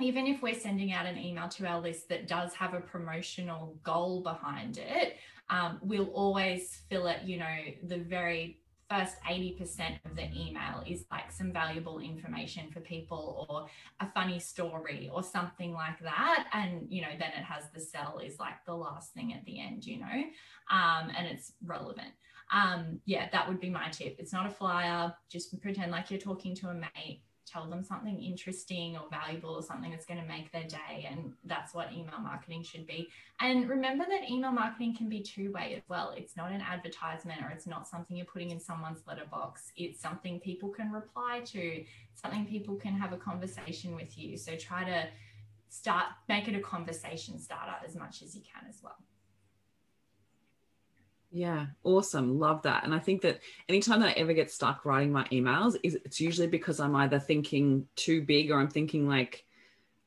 [0.00, 3.78] even if we're sending out an email to our list that does have a promotional
[3.84, 5.18] goal behind it,
[5.50, 8.58] um, we'll always fill it, you know, the very
[8.94, 13.66] first 80% of the email is like some valuable information for people or
[14.00, 16.46] a funny story or something like that.
[16.52, 19.60] And you know then it has the sell is like the last thing at the
[19.60, 20.22] end you know
[20.70, 22.12] um, and it's relevant.
[22.52, 24.16] Um, yeah that would be my tip.
[24.18, 25.14] It's not a flyer.
[25.28, 29.62] Just pretend like you're talking to a mate tell them something interesting or valuable or
[29.62, 31.08] something that's going to make their day.
[31.10, 33.08] And that's what email marketing should be.
[33.40, 36.14] And remember that email marketing can be two way as well.
[36.16, 39.72] It's not an advertisement or it's not something you're putting in someone's letterbox.
[39.76, 44.36] It's something people can reply to, something people can have a conversation with you.
[44.36, 45.08] So try to
[45.68, 48.96] start, make it a conversation starter as much as you can as well.
[51.36, 52.38] Yeah, awesome.
[52.38, 52.84] Love that.
[52.84, 56.20] And I think that anytime that I ever get stuck writing my emails, is it's
[56.20, 59.44] usually because I'm either thinking too big or I'm thinking like,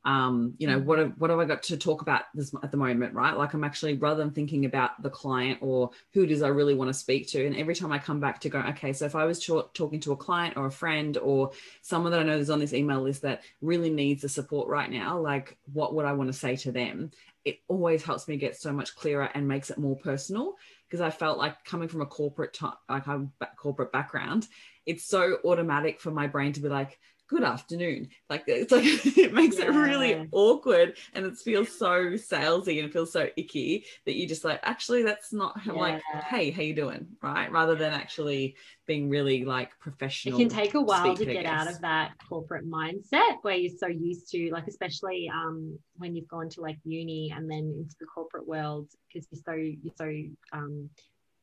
[0.06, 2.78] um, you know, what have, what have I got to talk about this at the
[2.78, 3.38] moment, right?
[3.38, 6.76] Like I'm actually rather than thinking about the client or who it is I really
[6.76, 9.16] want to speak to, and every time I come back to go, okay, so if
[9.16, 12.50] I was talking to a client or a friend or someone that I know is
[12.50, 16.14] on this email list that really needs the support right now, like what would I
[16.14, 17.12] want to say to them?
[17.46, 20.56] It always helps me get so much clearer and makes it more personal
[20.88, 22.58] because I felt like coming from a corporate
[22.90, 23.28] like a
[23.58, 24.48] corporate background,
[24.86, 26.98] it's so automatic for my brain to be like,
[27.28, 28.10] good afternoon.
[28.30, 28.84] Like it's like
[29.18, 29.66] it makes yeah.
[29.66, 34.44] it really awkward and it feels so salesy and feels so icky that you just
[34.44, 35.74] like actually that's not yeah.
[35.74, 38.56] like hey how you doing right rather than actually
[38.86, 40.40] being really like professional.
[40.40, 43.88] It can take a while to get out of that corporate mindset where you're so
[43.88, 48.06] used to like especially um when you've gone to like uni and then into the
[48.06, 50.90] corporate world because you're so you're so um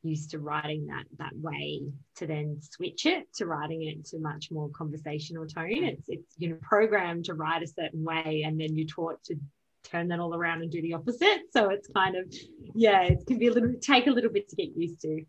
[0.04, 1.82] used to writing that that way
[2.16, 5.70] to then switch it to writing it to much more conversational tone.
[5.70, 5.92] Mm.
[5.92, 9.36] It's it's you know programmed to write a certain way and then you're taught to
[9.82, 11.42] turn that all around and do the opposite.
[11.50, 12.32] So it's kind of
[12.74, 15.24] yeah it can be a little take a little bit to get used to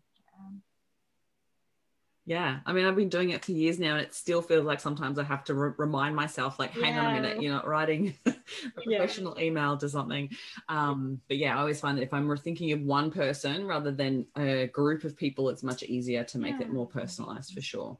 [2.28, 4.80] yeah, I mean, I've been doing it for years now, and it still feels like
[4.80, 7.06] sometimes I have to re- remind myself, like, hang yeah.
[7.06, 8.34] on a minute, you're not writing a
[8.74, 9.44] professional yeah.
[9.44, 10.30] email to something.
[10.68, 14.26] Um, but yeah, I always find that if I'm thinking of one person rather than
[14.36, 16.62] a group of people, it's much easier to make yeah.
[16.62, 17.96] it more personalized for sure.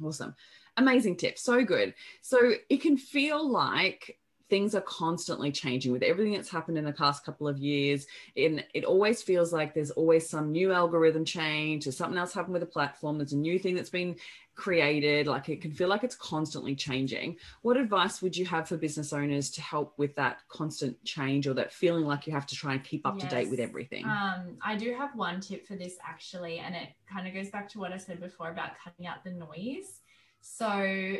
[0.00, 0.36] Awesome.
[0.76, 1.36] Amazing tip.
[1.36, 1.94] So good.
[2.22, 4.19] So it can feel like
[4.50, 8.06] things are constantly changing with everything that's happened in the past couple of years.
[8.36, 12.54] And it always feels like there's always some new algorithm change, or something else happened
[12.54, 13.16] with the platform.
[13.16, 14.16] There's a new thing that's been
[14.56, 15.26] created.
[15.26, 17.36] Like it can feel like it's constantly changing.
[17.62, 21.54] What advice would you have for business owners to help with that constant change or
[21.54, 23.30] that feeling like you have to try and keep up yes.
[23.30, 24.04] to date with everything?
[24.04, 27.68] Um, I do have one tip for this actually, and it kind of goes back
[27.70, 29.99] to what I said before about cutting out the noise.
[30.40, 31.16] So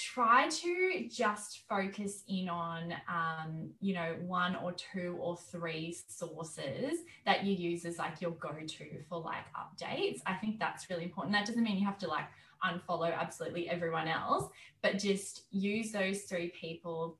[0.00, 7.00] try to just focus in on, um, you know, one or two or three sources
[7.26, 10.20] that you use as like your go-to for like updates.
[10.26, 11.34] I think that's really important.
[11.34, 12.24] That doesn't mean you have to like
[12.64, 14.50] unfollow absolutely everyone else,
[14.80, 17.18] but just use those three people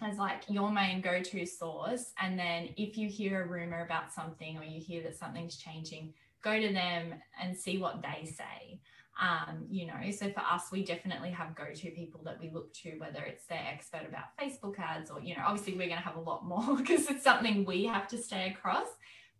[0.00, 2.12] as like your main go-to source.
[2.20, 6.14] And then if you hear a rumor about something or you hear that something's changing,
[6.42, 8.78] go to them and see what they say
[9.20, 12.96] um, you know so for us we definitely have go-to people that we look to
[12.98, 16.16] whether it's their expert about facebook ads or you know obviously we're going to have
[16.16, 18.88] a lot more because it's something we have to stay across.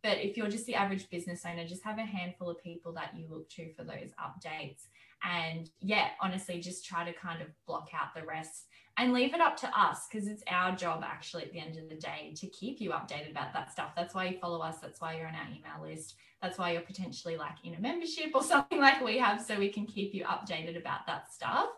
[0.03, 3.17] But if you're just the average business owner just have a handful of people that
[3.17, 4.87] you look to for those updates.
[5.23, 8.67] And yeah honestly just try to kind of block out the rest
[8.97, 11.89] and leave it up to us because it's our job actually at the end of
[11.89, 13.91] the day to keep you updated about that stuff.
[13.97, 14.79] That's why you follow us.
[14.79, 16.15] That's why you're on our email list
[16.45, 19.71] that's why you're potentially like in a membership or something like we have, so we
[19.71, 21.69] can keep you updated about that stuff.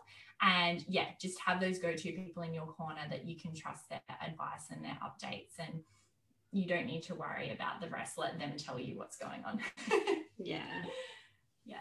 [0.41, 3.89] And yeah, just have those go to people in your corner that you can trust
[3.89, 5.57] their advice and their updates.
[5.57, 5.81] And
[6.51, 8.17] you don't need to worry about the rest.
[8.17, 9.59] Let them tell you what's going on.
[10.37, 10.61] yeah.
[11.65, 11.77] Yeah.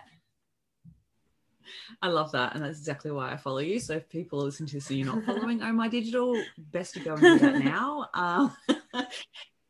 [2.00, 2.54] I love that.
[2.54, 3.78] And that's exactly why I follow you.
[3.78, 7.00] So if people listen to this and you're not following Oh My Digital, best to
[7.00, 8.08] go and do that now.
[8.14, 8.56] Um,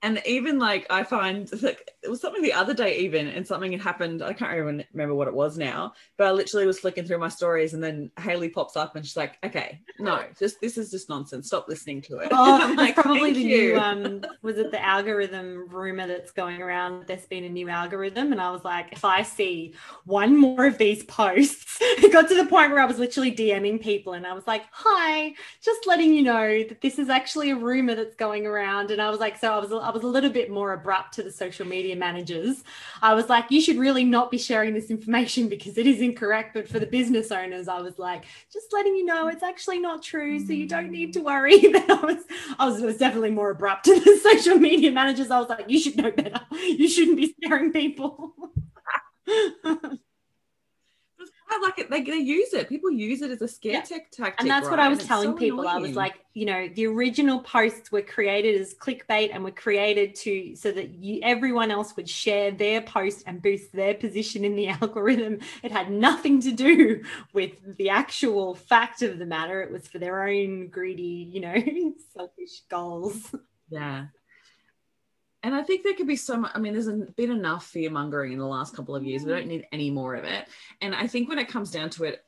[0.03, 3.72] and even like I find like it was something the other day even and something
[3.72, 4.22] had happened.
[4.22, 7.28] I can't even remember what it was now but I literally was flicking through my
[7.28, 11.09] stories and then Hayley pops up and she's like okay no just this is just
[11.09, 11.48] nonsense.
[11.48, 12.28] Stop listening to it.
[12.38, 13.72] Oh like, probably the you.
[13.72, 18.30] new um was it the algorithm rumor that's going around there's been a new algorithm?
[18.30, 22.36] And I was like if I see one more of these posts it got to
[22.36, 26.14] the point where I was literally DMing people and I was like hi just letting
[26.14, 28.90] you know that this is actually a rumor that's going around.
[28.90, 31.22] And I was like so I was I was a little bit more abrupt to
[31.22, 32.62] the social media managers.
[33.03, 36.55] I was like, you should really not be sharing this information because it is incorrect.
[36.55, 40.03] But for the business owners, I was like, just letting you know it's actually not
[40.03, 40.38] true.
[40.38, 41.57] So you don't need to worry.
[41.76, 42.24] But I was,
[42.59, 45.30] I was, was definitely more abrupt to the social media managers.
[45.30, 46.40] I was like, you should know better.
[46.53, 48.34] You shouldn't be scaring people.
[51.49, 51.90] I like it.
[51.90, 52.68] They, they use it.
[52.68, 53.80] People use it as a scare yeah.
[53.82, 54.34] tactic.
[54.38, 54.70] And that's right?
[54.72, 55.61] what I was telling so people.
[55.61, 55.76] Annoying.
[55.76, 60.14] I was like, you know, the original posts were created as clickbait and were created
[60.16, 64.57] to so that you, everyone else would share their post and boost their position in
[64.57, 65.38] the algorithm.
[65.62, 69.62] It had nothing to do with the actual fact of the matter.
[69.62, 71.55] It was for their own greedy, you know,
[72.14, 73.34] selfish goals.
[73.68, 74.07] Yeah.
[75.43, 76.53] And I think there could be so much.
[76.55, 79.24] I mean, there's been enough fear mongering in the last couple of years.
[79.24, 79.49] We don't mm.
[79.49, 80.49] need any more of it.
[80.80, 82.24] And I think when it comes down to it,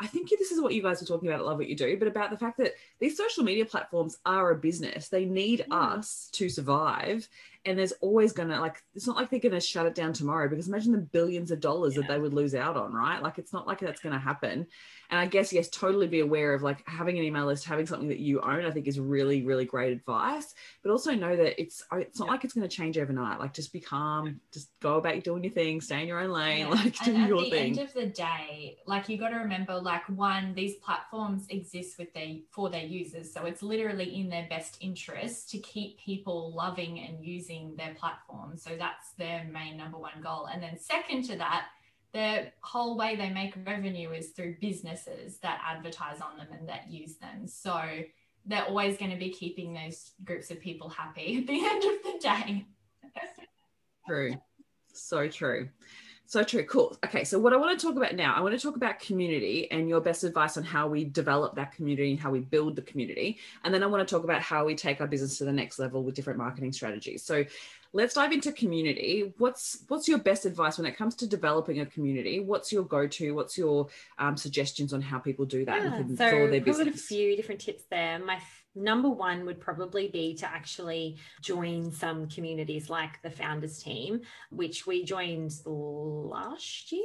[0.00, 1.40] I think this is what you guys were talking about.
[1.40, 4.50] I love what you do, but about the fact that these social media platforms are
[4.50, 5.08] a business.
[5.08, 5.76] They need mm.
[5.76, 7.28] us to survive
[7.64, 10.68] and there's always gonna like it's not like they're gonna shut it down tomorrow because
[10.68, 12.00] imagine the billions of dollars yeah.
[12.00, 14.66] that they would lose out on right like it's not like that's gonna happen
[15.12, 18.08] and i guess yes totally be aware of like having an email list having something
[18.08, 21.84] that you own i think is really really great advice but also know that it's
[21.92, 22.32] oh, it's not yeah.
[22.32, 25.52] like it's going to change overnight like just be calm just go about doing your
[25.52, 26.68] thing stay in your own lane yeah.
[26.70, 29.78] like do and your at the end of the day like you got to remember
[29.78, 34.46] like one these platforms exist with their for their users so it's literally in their
[34.48, 38.56] best interest to keep people loving and using using their platform.
[38.56, 40.48] So that's their main number one goal.
[40.52, 41.66] And then, second to that,
[42.12, 46.90] the whole way they make revenue is through businesses that advertise on them and that
[46.90, 47.46] use them.
[47.46, 47.80] So
[48.44, 52.02] they're always going to be keeping those groups of people happy at the end of
[52.02, 52.66] the day.
[54.06, 54.34] true.
[54.92, 55.68] So true.
[56.26, 56.64] So true.
[56.64, 56.96] Cool.
[57.04, 57.24] Okay.
[57.24, 59.86] So, what I want to talk about now, I want to talk about community and
[59.86, 63.38] your best advice on how we develop that community and how we build the community.
[63.64, 65.78] And then I want to talk about how we take our business to the next
[65.78, 67.22] level with different marketing strategies.
[67.22, 67.44] So,
[67.92, 69.32] let's dive into community.
[69.38, 72.40] What's what's your best advice when it comes to developing a community?
[72.40, 73.34] What's your go-to?
[73.34, 73.88] What's your
[74.18, 77.36] um, suggestions on how people do that Yeah, within so for their probably a few
[77.36, 78.18] different tips there.
[78.18, 83.82] My f- number one would probably be to actually join some communities like the founders
[83.82, 84.20] team,
[84.50, 87.02] which we joined last year.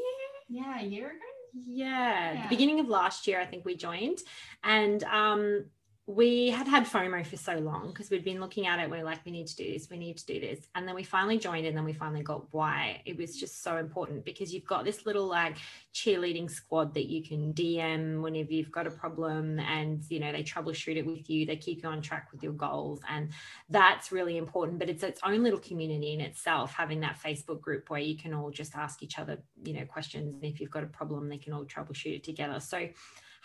[0.49, 1.17] Yeah, a year ago.
[1.65, 2.43] Yeah, Yeah.
[2.43, 4.19] the beginning of last year, I think we joined,
[4.63, 5.65] and um,
[6.09, 8.89] we had had FOMO for so long because we'd been looking at it.
[8.89, 11.03] We're like, we need to do this, we need to do this, and then we
[11.03, 14.65] finally joined, and then we finally got why it was just so important because you've
[14.65, 15.57] got this little like
[15.93, 20.43] cheerleading squad that you can DM whenever you've got a problem, and you know they
[20.43, 23.29] troubleshoot it with you, they keep you on track with your goals, and
[23.69, 24.79] that's really important.
[24.79, 28.33] But it's its own little community in itself, having that Facebook group where you can
[28.33, 30.35] all just ask each other, you know, questions.
[30.35, 32.61] And if you've got a problem, they can all troubleshoot it together.
[32.61, 32.87] So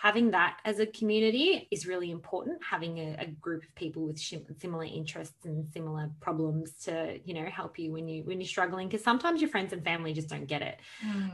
[0.02, 4.18] having that as a community is really important having a, a group of people with
[4.58, 8.88] similar interests and similar problems to you know help you when you when you're struggling
[8.88, 10.80] because sometimes your friends and family just don't get it.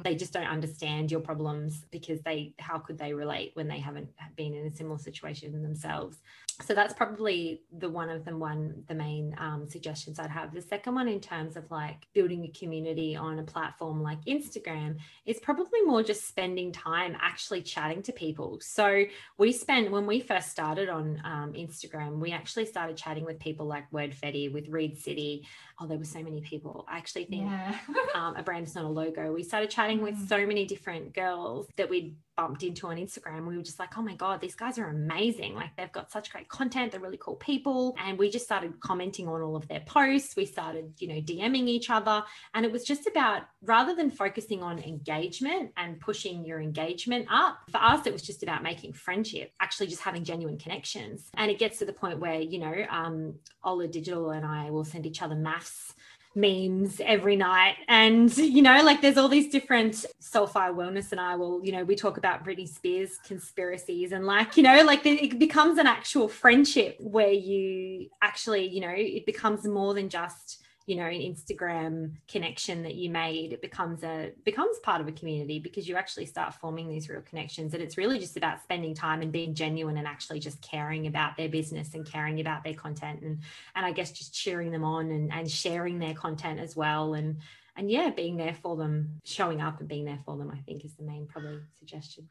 [0.05, 4.11] They just don't understand your problems because they how could they relate when they haven't
[4.37, 6.19] been in a similar situation themselves?
[6.61, 10.53] So that's probably the one of them one the main um, suggestions i'd have.
[10.53, 14.97] The second one in terms of like building a community on a platform like instagram
[15.25, 19.05] is probably more just spending time actually chatting to people so
[19.39, 23.67] we spent when we first started on um, instagram we actually started chatting with people
[23.67, 25.47] like wordfetti with reed city
[25.81, 27.76] oh there were so many people i actually think Yeah.
[28.14, 29.33] um, a brand is not a logo.
[29.33, 30.29] We started chatting with Mm.
[30.29, 33.47] so many different girls that we'd bumped into on Instagram.
[33.49, 35.55] We were just like, oh my God, these guys are amazing.
[35.57, 36.93] Like they've got such great content.
[36.93, 37.97] They're really cool people.
[37.99, 40.37] And we just started commenting on all of their posts.
[40.37, 42.22] We started, you know, DMing each other.
[42.55, 47.59] And it was just about rather than focusing on engagement and pushing your engagement up,
[47.72, 51.29] for us, it was just about making friendship, actually just having genuine connections.
[51.35, 54.85] And it gets to the point where, you know, um, Ola Digital and I will
[54.85, 55.35] send each other
[55.69, 55.95] maths
[56.35, 57.77] memes every night.
[57.89, 61.85] And you know like there's all these different soulfire wellness and i will you know
[61.85, 66.29] we talk about britney spears conspiracies and like you know like it becomes an actual
[66.29, 72.12] friendship where you actually you know it becomes more than just you know an instagram
[72.26, 76.26] connection that you made it becomes a becomes part of a community because you actually
[76.26, 77.74] start forming these real connections.
[77.74, 81.36] And it's really just about spending time and being genuine and actually just caring about
[81.36, 83.41] their business and caring about their content and
[83.74, 87.14] and I guess just cheering them on and, and sharing their content as well.
[87.14, 87.39] And
[87.76, 90.84] and yeah being there for them showing up and being there for them I think
[90.84, 92.28] is the main probably suggestion.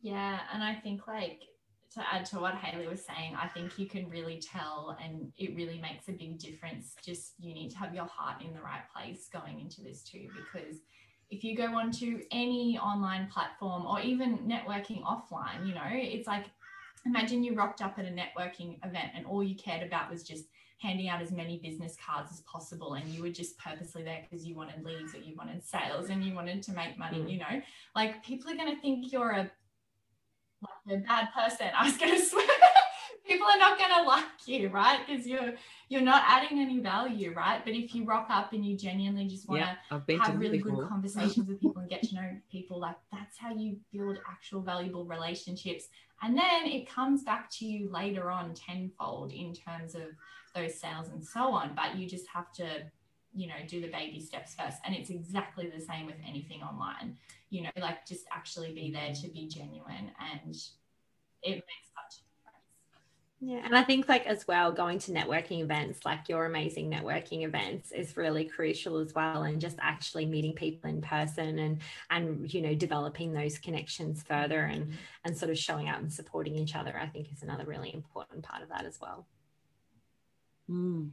[0.00, 1.40] Yeah, and I think like
[1.94, 5.54] to add to what Hayley was saying, I think you can really tell and it
[5.56, 6.94] really makes a big difference.
[7.04, 10.28] Just you need to have your heart in the right place going into this too,
[10.36, 10.78] because
[11.30, 16.46] if you go onto any online platform or even networking offline, you know, it's like
[17.06, 20.44] imagine you rocked up at a networking event and all you cared about was just
[20.78, 24.44] handing out as many business cards as possible and you were just purposely there because
[24.44, 27.30] you wanted leads or you wanted sales and you wanted to make money Mm.
[27.30, 27.62] you know
[27.94, 29.50] like people are going to think you're a
[30.86, 31.66] like a bad person.
[31.76, 32.46] I was going to swear.
[33.26, 35.00] People are not going to like you right?
[35.06, 35.54] Because you're
[35.88, 37.64] you're not adding any value right?
[37.64, 40.58] But if you rock up and you genuinely just want to Yeah, to have really
[40.58, 44.60] good conversations with people and get to know people like that's how you build actual
[44.60, 45.88] valuable relationships.
[46.22, 50.02] And then it comes back to you later on tenfold in terms of
[50.54, 52.64] those sales and so on but you just have to
[53.34, 54.78] you know do the baby steps first.
[54.84, 57.16] And it's exactly the same with anything online
[57.54, 60.56] you know like just actually be there to be genuine and
[61.42, 62.64] it makes such a difference
[63.40, 67.44] Yeah, and I think like as well, going to networking events like your amazing networking
[67.44, 71.80] events is really crucial as well, and just actually meeting people in person and
[72.10, 74.92] and you know developing those connections further and
[75.24, 76.98] and sort of showing up and supporting each other.
[76.98, 79.26] I think is another really important part of that as well.
[80.68, 81.10] Mm.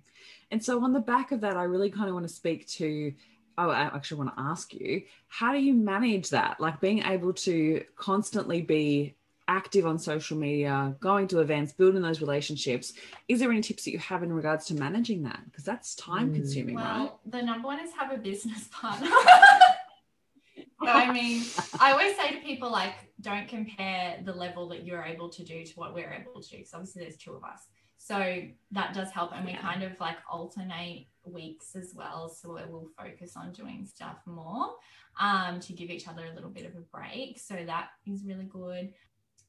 [0.50, 3.14] And so, on the back of that, I really kind of want to speak to.
[3.58, 6.60] Oh, I actually want to ask you, how do you manage that?
[6.60, 9.16] Like being able to constantly be
[9.47, 12.93] active on social media, going to events, building those relationships.
[13.28, 15.41] Is there any tips that you have in regards to managing that?
[15.45, 16.36] Because that's time Mm.
[16.36, 16.99] consuming, right?
[16.99, 19.10] Well, the number one is have a business partner.
[20.84, 21.43] so, I mean,
[21.80, 25.66] I always say to people, like, don't compare the level that you're able to do
[25.66, 26.58] to what we're able to do.
[26.58, 27.68] Because obviously, there's two of us.
[28.04, 28.41] So
[28.72, 29.32] that does help.
[29.32, 29.62] And we Yeah.
[29.62, 32.30] kind of like alternate weeks as well.
[32.30, 34.76] So we'll focus on doing stuff more
[35.20, 37.38] um, to give each other a little bit of a break.
[37.39, 38.91] So that is really good.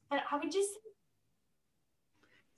[0.07, 0.69] But I would just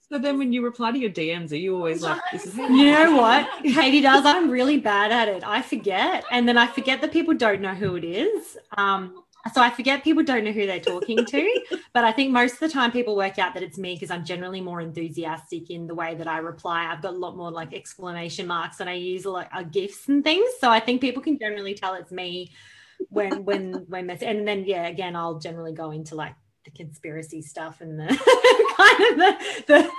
[0.08, 2.92] So then, when you reply to your DMs, are you always like, "This is You
[2.92, 4.24] know what Katy does?
[4.24, 5.42] I'm really bad at it.
[5.44, 8.56] I forget, and then I forget that people don't know who it is.
[8.76, 11.60] Um, so I forget people don't know who they're talking to,
[11.92, 14.24] but I think most of the time people work out that it's me because I'm
[14.24, 16.86] generally more enthusiastic in the way that I reply.
[16.86, 20.24] I've got a lot more like exclamation marks and I use like uh, gifs and
[20.24, 20.48] things.
[20.60, 22.52] So I think people can generally tell it's me
[23.10, 26.34] when when when mess and then yeah, again I'll generally go into like
[26.64, 28.06] the conspiracy stuff and the
[28.76, 29.90] kind of the, the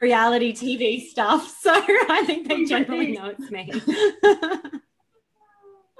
[0.00, 1.56] reality TV stuff.
[1.60, 4.80] So I think they generally know it's me.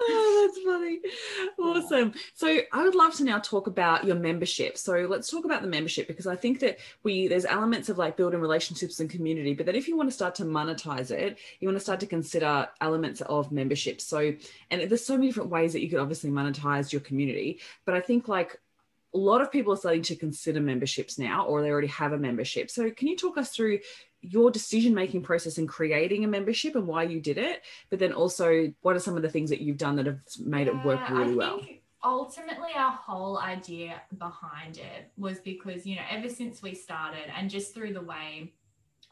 [0.03, 1.01] Oh, that's funny.
[1.59, 2.15] Awesome.
[2.35, 4.79] So I would love to now talk about your membership.
[4.79, 8.17] So let's talk about the membership because I think that we there's elements of like
[8.17, 11.69] building relationships and community, but then if you want to start to monetize it, you
[11.69, 14.01] want to start to consider elements of membership.
[14.01, 14.33] So
[14.71, 18.01] and there's so many different ways that you could obviously monetize your community, but I
[18.01, 18.59] think like
[19.13, 22.19] a lot of people are starting to consider memberships now or they already have a
[22.19, 22.71] membership.
[22.71, 23.81] So can you talk us through
[24.23, 28.13] your decision making process in creating a membership and why you did it, but then
[28.13, 30.85] also what are some of the things that you've done that have made yeah, it
[30.85, 31.61] work really well?
[32.03, 37.51] Ultimately, our whole idea behind it was because, you know, ever since we started and
[37.51, 38.53] just through the way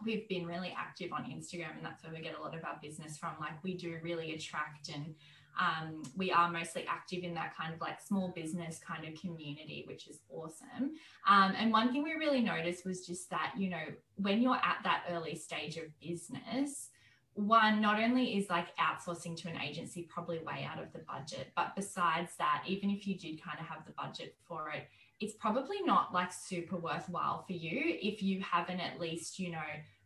[0.05, 2.79] we've been really active on Instagram, and that's where we get a lot of our
[2.81, 5.15] business from, like we do really attract and
[5.61, 9.85] um, we are mostly active in that kind of like small business kind of community,
[9.87, 10.93] which is awesome.
[11.29, 13.85] Um, and one thing we really noticed was just that, you know,
[14.17, 16.91] when you're at that early stage of business,
[17.35, 21.53] one not only is like outsourcing to an agency probably way out of the budget,
[21.55, 24.89] but besides that, even if you did kind of have the budget for it,
[25.21, 29.59] it's probably not like super worthwhile for you if you haven't at least, you know,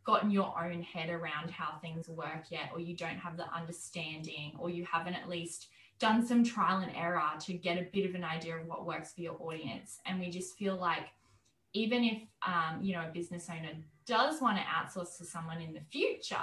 [0.05, 4.53] gotten your own head around how things work yet, or you don't have the understanding,
[4.59, 8.15] or you haven't at least done some trial and error to get a bit of
[8.15, 10.01] an idea of what works for your audience.
[10.05, 11.05] And we just feel like
[11.75, 13.71] even if um, you know a business owner
[14.05, 16.37] does want to outsource to someone in the future,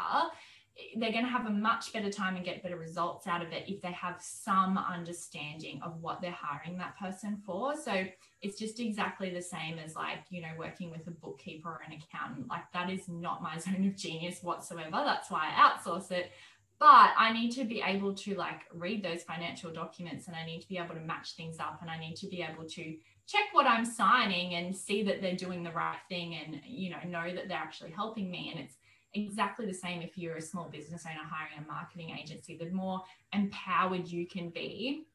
[0.97, 3.63] they're going to have a much better time and get better results out of it
[3.67, 7.75] if they have some understanding of what they're hiring that person for.
[7.75, 8.05] So
[8.41, 11.93] it's just exactly the same as like, you know, working with a bookkeeper or an
[11.93, 12.47] accountant.
[12.47, 14.91] Like that is not my zone of genius whatsoever.
[14.91, 16.31] That's why I outsource it.
[16.79, 20.61] But I need to be able to like read those financial documents and I need
[20.61, 22.95] to be able to match things up and I need to be able to
[23.27, 26.97] check what I'm signing and see that they're doing the right thing and, you know,
[27.05, 28.49] know that they're actually helping me.
[28.51, 28.75] And it's
[29.13, 32.57] exactly the same if you're a small business owner hiring a marketing agency.
[32.57, 33.01] The more
[33.33, 35.05] empowered you can be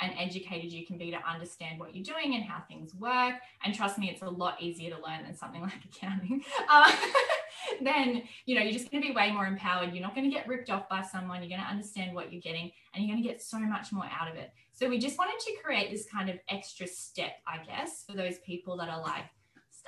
[0.00, 3.34] and educated you can be to understand what you're doing and how things work.
[3.64, 6.42] And trust me, it's a lot easier to learn than something like accounting.
[6.68, 6.92] Uh,
[7.82, 9.92] then you know you're just going to be way more empowered.
[9.92, 11.40] You're not going to get ripped off by someone.
[11.42, 14.04] You're going to understand what you're getting, and you're going to get so much more
[14.04, 14.52] out of it.
[14.72, 18.38] So we just wanted to create this kind of extra step, I guess, for those
[18.38, 19.24] people that are like,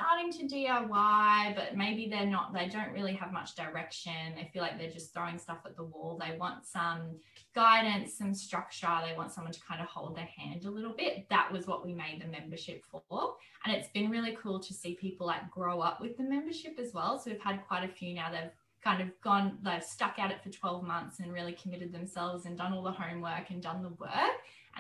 [0.01, 4.13] starting to DIY, but maybe they're not, they don't really have much direction.
[4.37, 6.21] They feel like they're just throwing stuff at the wall.
[6.21, 7.17] They want some
[7.55, 8.99] guidance, some structure.
[9.07, 11.29] They want someone to kind of hold their hand a little bit.
[11.29, 13.35] That was what we made the membership for.
[13.65, 16.95] And it's been really cool to see people like grow up with the membership as
[16.95, 17.19] well.
[17.19, 20.31] So we've had quite a few now that have kind of gone, they've stuck at
[20.31, 23.83] it for 12 months and really committed themselves and done all the homework and done
[23.83, 24.11] the work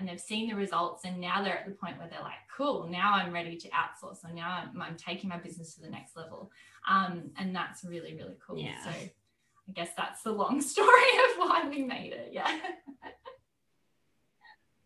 [0.00, 2.88] and they've seen the results and now they're at the point where they're like cool
[2.88, 6.16] now i'm ready to outsource and now i'm, I'm taking my business to the next
[6.16, 6.50] level.
[6.88, 8.58] Um, and that's really really cool.
[8.58, 8.82] Yeah.
[8.82, 12.50] so i guess that's the long story of why we made it yeah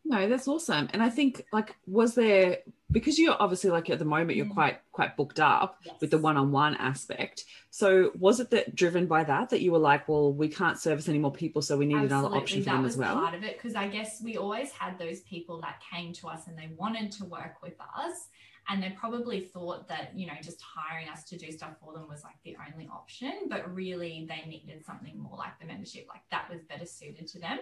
[0.05, 2.59] no that's awesome and i think like was there
[2.90, 4.55] because you're obviously like at the moment you're mm.
[4.55, 5.94] quite quite booked up yes.
[6.00, 10.07] with the one-on-one aspect so was it that driven by that that you were like
[10.09, 12.16] well we can't service any more people so we need Absolutely.
[12.16, 14.70] another option for that them as well part of it because i guess we always
[14.72, 18.28] had those people that came to us and they wanted to work with us
[18.68, 22.08] and they probably thought that you know just hiring us to do stuff for them
[22.08, 26.22] was like the only option but really they needed something more like the membership like
[26.30, 27.58] that was better suited to them.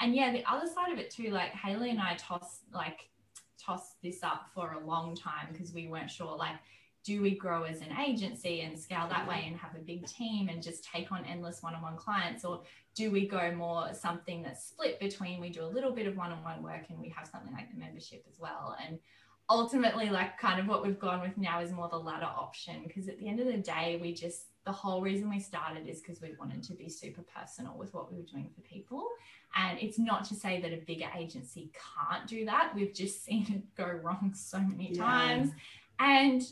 [0.00, 3.08] And yeah the other side of it too like hayley and i toss like
[3.58, 6.56] tossed this up for a long time because we weren't sure like
[7.06, 10.48] do we grow as an agency and scale that way and have a big team
[10.48, 12.44] and just take on endless one-on-one clients?
[12.44, 12.62] Or
[12.96, 16.64] do we go more something that's split between we do a little bit of one-on-one
[16.64, 18.76] work and we have something like the membership as well?
[18.84, 18.98] And
[19.48, 23.08] ultimately like kind of what we've gone with now is more the latter option because
[23.08, 26.20] at the end of the day we just the whole reason we started is because
[26.20, 29.06] we wanted to be super personal with what we were doing for people.
[29.54, 32.72] And it's not to say that a bigger agency can't do that.
[32.74, 35.02] We've just seen it go wrong so many yeah.
[35.02, 35.50] times.
[36.00, 36.42] And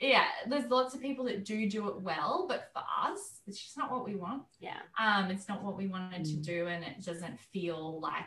[0.00, 3.78] yeah there's lots of people that do do it well but for us it's just
[3.78, 4.42] not what we want.
[4.60, 4.78] Yeah.
[4.98, 6.30] Um it's not what we wanted mm.
[6.30, 8.24] to do and it doesn't feel like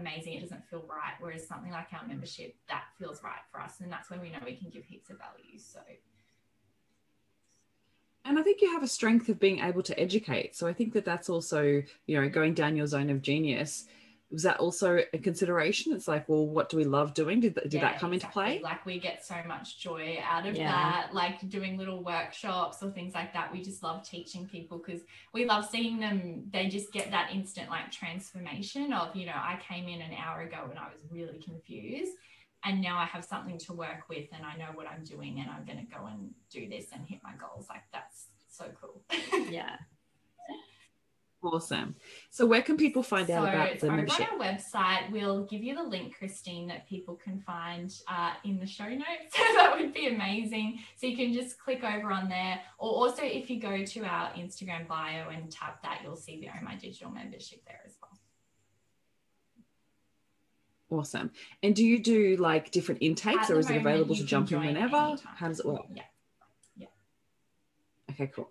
[0.00, 0.34] amazing.
[0.34, 1.14] It doesn't feel right.
[1.20, 3.80] Whereas something like our membership, that feels right for us.
[3.80, 5.58] And that's when we know we can give heaps of value.
[5.58, 5.80] So
[8.24, 10.54] and I think you have a strength of being able to educate.
[10.54, 13.86] So I think that that's also, you know, going down your zone of genius.
[14.32, 15.92] Was that also a consideration?
[15.92, 17.40] It's like, well, what do we love doing?
[17.40, 18.44] Did, did Yeah, that come exactly.
[18.44, 18.62] into play?
[18.62, 20.70] Like we get so much joy out of Yeah.
[20.72, 23.52] that, like doing little workshops or things like that.
[23.52, 25.02] We just love teaching people because
[25.34, 26.44] we love seeing them.
[26.50, 30.40] They just get that instant like transformation of, you know, I came in an hour
[30.40, 32.12] ago and I was really confused.
[32.64, 35.50] And now I have something to work with and I know what I'm doing and
[35.50, 37.66] I'm going to go and do this and hit my goals.
[37.68, 39.02] Like that's so cool.
[39.50, 39.76] Yeah.
[41.42, 41.96] Awesome.
[42.30, 44.32] So where can people find out about the membership?
[44.32, 45.10] on our website.
[45.10, 49.04] We'll give you the link, Christine, that people can find uh, in the show notes.
[49.56, 50.78] that would be amazing.
[50.96, 52.60] So you can just click over on there.
[52.78, 56.48] Or also, if you go to our Instagram bio and tap that, you'll see the
[56.48, 58.10] Oh My Digital membership there as well.
[61.00, 61.32] Awesome.
[61.62, 64.96] And do you do like different intakes or is it available to jump in whenever?
[64.96, 65.18] anytime.
[65.36, 65.86] How does it work?
[65.92, 66.02] Yeah.
[66.76, 66.86] Yeah.
[68.10, 68.50] Okay, cool.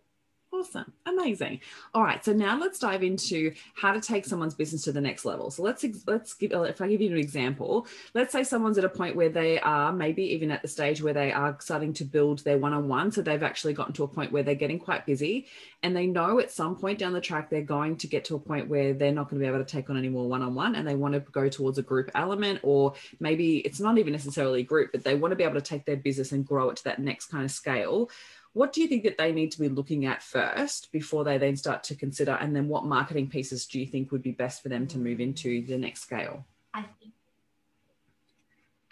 [0.62, 0.94] Awesome.
[1.08, 1.60] Amazing.
[1.96, 2.24] All right.
[2.24, 5.50] So now let's dive into how to take someone's business to the next level.
[5.50, 8.90] So let's let's give if I give you an example, let's say someone's at a
[8.90, 12.44] point where they are maybe even at the stage where they are starting to build
[12.44, 13.12] their one-on-one.
[13.12, 15.48] So they've actually gotten to a point where they're getting quite busy
[15.82, 18.40] and they know at some point down the track they're going to get to a
[18.40, 20.88] point where they're not going to be able to take on any more one-on-one and
[20.88, 24.92] they want to go towards a group element or maybe it's not even necessarily group,
[24.92, 27.00] but they want to be able to take their business and grow it to that
[27.00, 28.12] next kind of scale
[28.54, 31.56] what do you think that they need to be looking at first before they then
[31.56, 34.70] start to consider and then what marketing pieces do you think would be best for
[34.70, 37.14] them to move into the next scale I think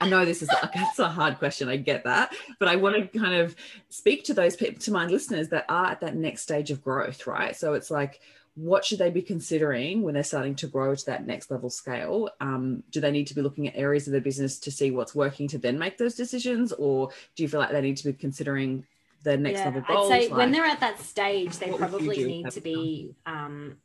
[0.02, 2.96] i know this is like, that's a hard question i get that but i want
[2.96, 3.56] to kind of
[3.90, 7.28] speak to those people to my listeners that are at that next stage of growth
[7.28, 8.22] right so it's like
[8.56, 12.30] what should they be considering when they're starting to grow to that next level scale?
[12.42, 15.16] Um, do they need to be looking at areas of their business to see what's
[15.16, 18.14] working to then make those decisions, or do you feel like they need to be
[18.14, 18.86] considering
[19.24, 20.12] the next Yeah, level goals?
[20.12, 23.16] I'd say when they're at that stage, they what would you probably need to be.
[23.26, 23.78] Um,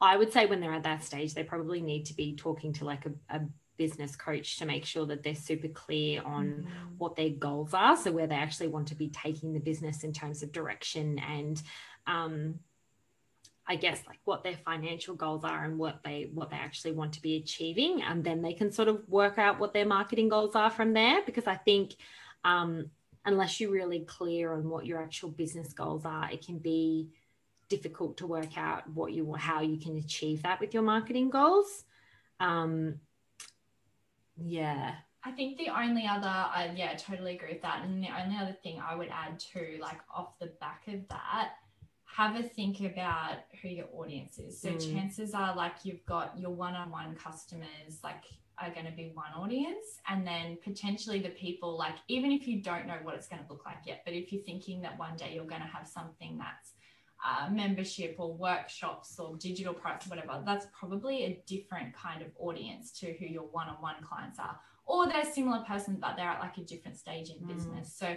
[0.00, 2.84] I would say when they're at that stage, they probably need to be talking to
[2.84, 3.40] like a, a
[3.76, 6.66] business coach to make sure that they're super clear on
[6.98, 7.96] what their goals are.
[7.96, 11.62] So where they actually want to be taking the business in terms of direction and,
[12.06, 12.60] um,
[13.66, 17.14] I guess like what their financial goals are and what they what they actually want
[17.14, 20.54] to be achieving, and then they can sort of work out what their marketing goals
[20.54, 21.22] are from there.
[21.24, 21.94] Because I think
[22.44, 22.90] um,
[23.24, 27.08] unless you're really clear on what your actual business goals are, it can be
[27.68, 31.84] difficult to work out what you how you can achieve that with your marketing goals.
[32.40, 33.00] Um,
[34.36, 34.94] yeah,
[35.24, 37.82] I think the only other, I yeah, I totally agree with that.
[37.84, 41.52] And the only other thing I would add to, like off the back of that,
[42.04, 44.60] have a think about who your audience is.
[44.60, 44.92] So Mm.
[44.92, 48.24] chances are like you've got your one-on-one customers like
[48.58, 52.62] are going to be one audience and then potentially the people like even if you
[52.62, 55.16] don't know what it's going to look like yet but if you're thinking that one
[55.16, 56.72] day you're going to have something that's
[57.26, 62.28] uh, membership or workshops or digital products or whatever that's probably a different kind of
[62.38, 66.40] audience to who your one-on-one clients are or they're a similar person but they're at
[66.40, 67.54] like a different stage in Mm.
[67.54, 68.14] business so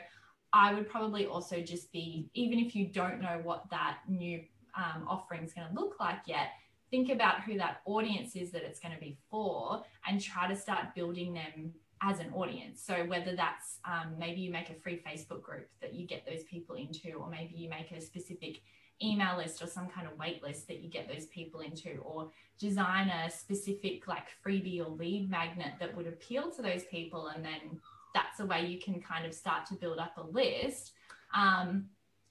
[0.53, 4.41] i would probably also just be even if you don't know what that new
[4.75, 6.49] um, offering is going to look like yet
[6.89, 10.55] think about who that audience is that it's going to be for and try to
[10.55, 12.81] start building them as an audience.
[12.85, 16.43] So whether that's um, maybe you make a free facebook group that you get those
[16.43, 18.61] people into or maybe you make a specific
[19.03, 22.29] email list or some kind of wait list that you get those people into or
[22.59, 27.45] design a specific like freebie or lead magnet that would appeal to those people and
[27.45, 27.79] then
[28.13, 30.93] that's a way you can kind of start to build up a list.
[31.35, 31.85] Um,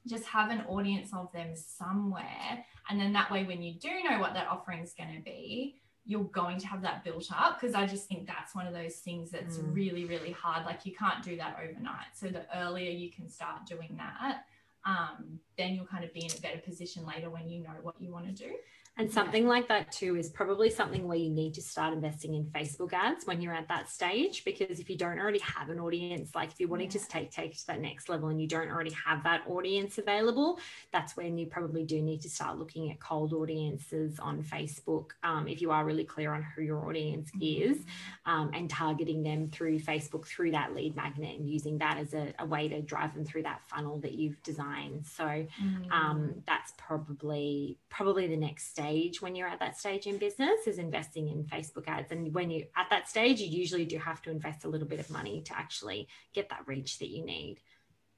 [0.06, 4.18] just have an audience of them somewhere and then that way when you do know
[4.20, 5.76] what that offering is going to be
[6.08, 8.96] you're going to have that built up because i just think that's one of those
[8.96, 9.74] things that's Mm.
[9.74, 10.64] really really hard.
[10.64, 12.10] Like you can't do that overnight.
[12.14, 14.44] So the earlier you can start doing that
[14.84, 17.96] um, then you'll kind of be in a better position later when you know what
[18.00, 18.54] you want to do
[18.98, 22.44] And something like that too is probably something where you need to start investing in
[22.46, 24.42] Facebook ads when you're at that stage.
[24.44, 27.52] Because if you don't already have an audience, like if you're wanting to take take
[27.52, 30.58] it to that next level and you don't already have that audience available,
[30.92, 35.10] that's when you probably do need to start looking at cold audiences on Facebook.
[35.22, 37.84] Um, if you are really clear on who your audience is,
[38.24, 42.32] um, and targeting them through Facebook through that lead magnet and using that as a,
[42.38, 45.06] a way to drive them through that funnel that you've designed.
[45.06, 45.90] So Mm.
[45.90, 50.78] um, that's probably probably the next stage when you're at that stage in business is
[50.78, 54.30] investing in facebook ads and when you're at that stage you usually do have to
[54.30, 57.56] invest a little bit of money to actually get that reach that you need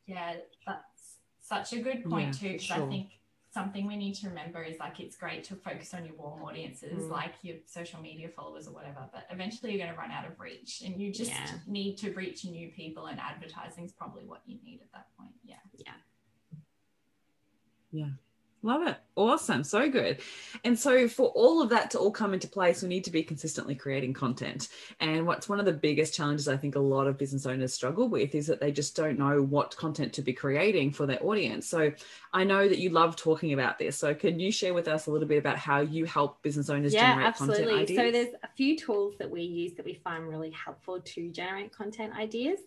[0.06, 2.52] Yeah, that's such a good point Yeah, too.
[2.52, 2.86] Because sure.
[2.86, 3.08] I think
[3.52, 7.04] something we need to remember is like it's great to focus on your warm audiences,
[7.04, 7.10] Mm.
[7.10, 10.38] like your social media followers or whatever, but eventually you're going to run out of
[10.38, 11.58] reach, and you just Yeah.
[11.66, 15.32] need to reach new people, and advertising is probably what you need at that point.
[15.44, 15.56] Yeah.
[15.86, 15.94] Yeah.
[17.90, 18.10] Yeah.
[18.62, 18.96] Love it.
[19.14, 19.62] Awesome.
[19.62, 20.18] So good.
[20.64, 23.22] And so, for all of that to all come into place, we need to be
[23.22, 24.68] consistently creating content.
[24.98, 28.08] And what's one of the biggest challenges I think a lot of business owners struggle
[28.08, 31.68] with is that they just don't know what content to be creating for their audience.
[31.68, 31.92] So,
[32.32, 33.96] I know that you love talking about this.
[33.96, 36.92] So, can you share with us a little bit about how you help business owners
[36.92, 37.64] yeah, generate absolutely.
[37.64, 37.98] content ideas?
[37.98, 41.72] So, there's a few tools that we use that we find really helpful to generate
[41.72, 42.58] content ideas.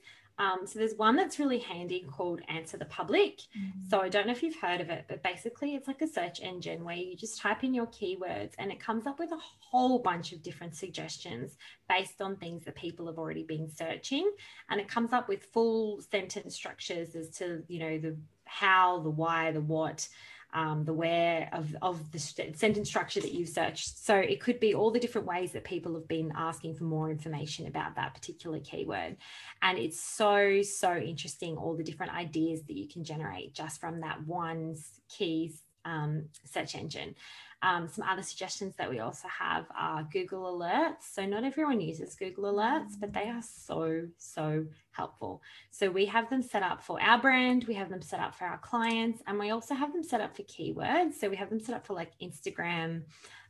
[0.42, 3.42] Um, so there's one that's really handy called Answer the Public.
[3.56, 3.88] Mm-hmm.
[3.89, 6.42] So I don't know if you've heard of it, but basically it's like a search
[6.42, 10.00] engine where you just type in your keywords and it comes up with a whole
[10.00, 14.32] bunch of different suggestions based on things that people have already been searching.
[14.72, 19.12] And it comes up with full sentence structures as to, you know, the how, the
[19.12, 20.10] why, the what
[20.54, 23.97] um, the where of, of the sentence structure that you've searched.
[23.97, 27.10] So it could be all the different ways that people have been asking for more
[27.10, 29.18] information about that particular keyword.
[29.62, 34.02] And it's so, so interesting, all the different ideas that you can generate just from
[34.02, 34.76] that one
[35.10, 35.54] key
[35.86, 37.16] um, search engine.
[37.64, 41.14] Um, some other suggestions that we also have are Google Alerts.
[41.14, 45.43] So, not everyone uses Google Alerts, but they are so, so helpful.
[45.70, 48.45] So, we have them set up for our brand, we have them set up for
[48.45, 51.14] our clients, and we also have them set up for keywords.
[51.14, 53.03] So, we have them set up for like Instagram.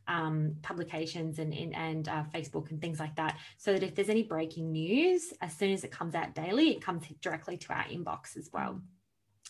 [0.08, 4.24] Um, publications and and uh, Facebook and things like that, so that if there's any
[4.24, 8.36] breaking news, as soon as it comes out daily, it comes directly to our inbox
[8.36, 8.82] as well.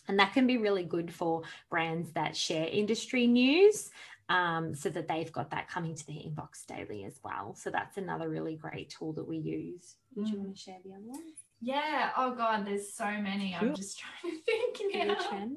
[0.07, 3.89] And that can be really good for brands that share industry news
[4.29, 7.55] um, so that they've got that coming to their inbox daily as well.
[7.55, 9.95] So that's another really great tool that we use.
[10.15, 10.39] Would you mm.
[10.39, 11.21] want to share the other one?
[11.61, 12.09] Yeah.
[12.17, 13.55] Oh God, there's so many.
[13.55, 15.49] I'm just trying to think now.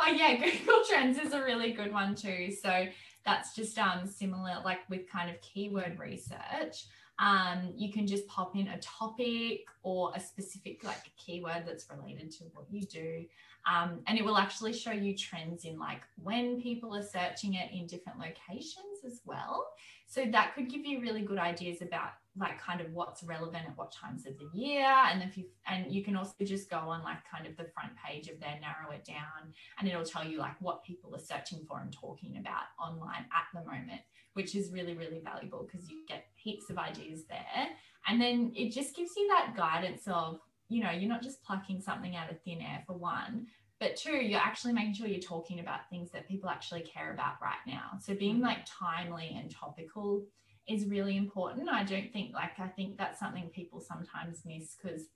[0.00, 2.50] Oh yeah, Google Trends is a really good one too.
[2.62, 2.86] So
[3.26, 6.86] that's just um similar, like with kind of keyword research.
[7.20, 12.30] Um, you can just pop in a topic or a specific like keyword that's related
[12.32, 13.24] to what you do.
[13.70, 17.70] Um, and it will actually show you trends in like when people are searching it
[17.72, 19.66] in different locations as well.
[20.06, 23.76] So that could give you really good ideas about like kind of what's relevant at
[23.76, 24.86] what times of the year.
[24.86, 27.92] And if you and you can also just go on like kind of the front
[27.96, 31.64] page of there, narrow it down, and it'll tell you like what people are searching
[31.68, 34.00] for and talking about online at the moment,
[34.32, 37.68] which is really, really valuable because you get heaps of ideas there.
[38.08, 41.82] And then it just gives you that guidance of you know, you're not just plucking
[41.82, 43.48] something out of thin air for one,
[43.80, 47.34] but two, you're actually making sure you're talking about things that people actually care about
[47.42, 47.98] right now.
[48.00, 48.42] So being mm.
[48.42, 50.24] like timely and topical
[50.68, 51.68] is really important.
[51.68, 55.08] I don't think like I think that's something people sometimes miss because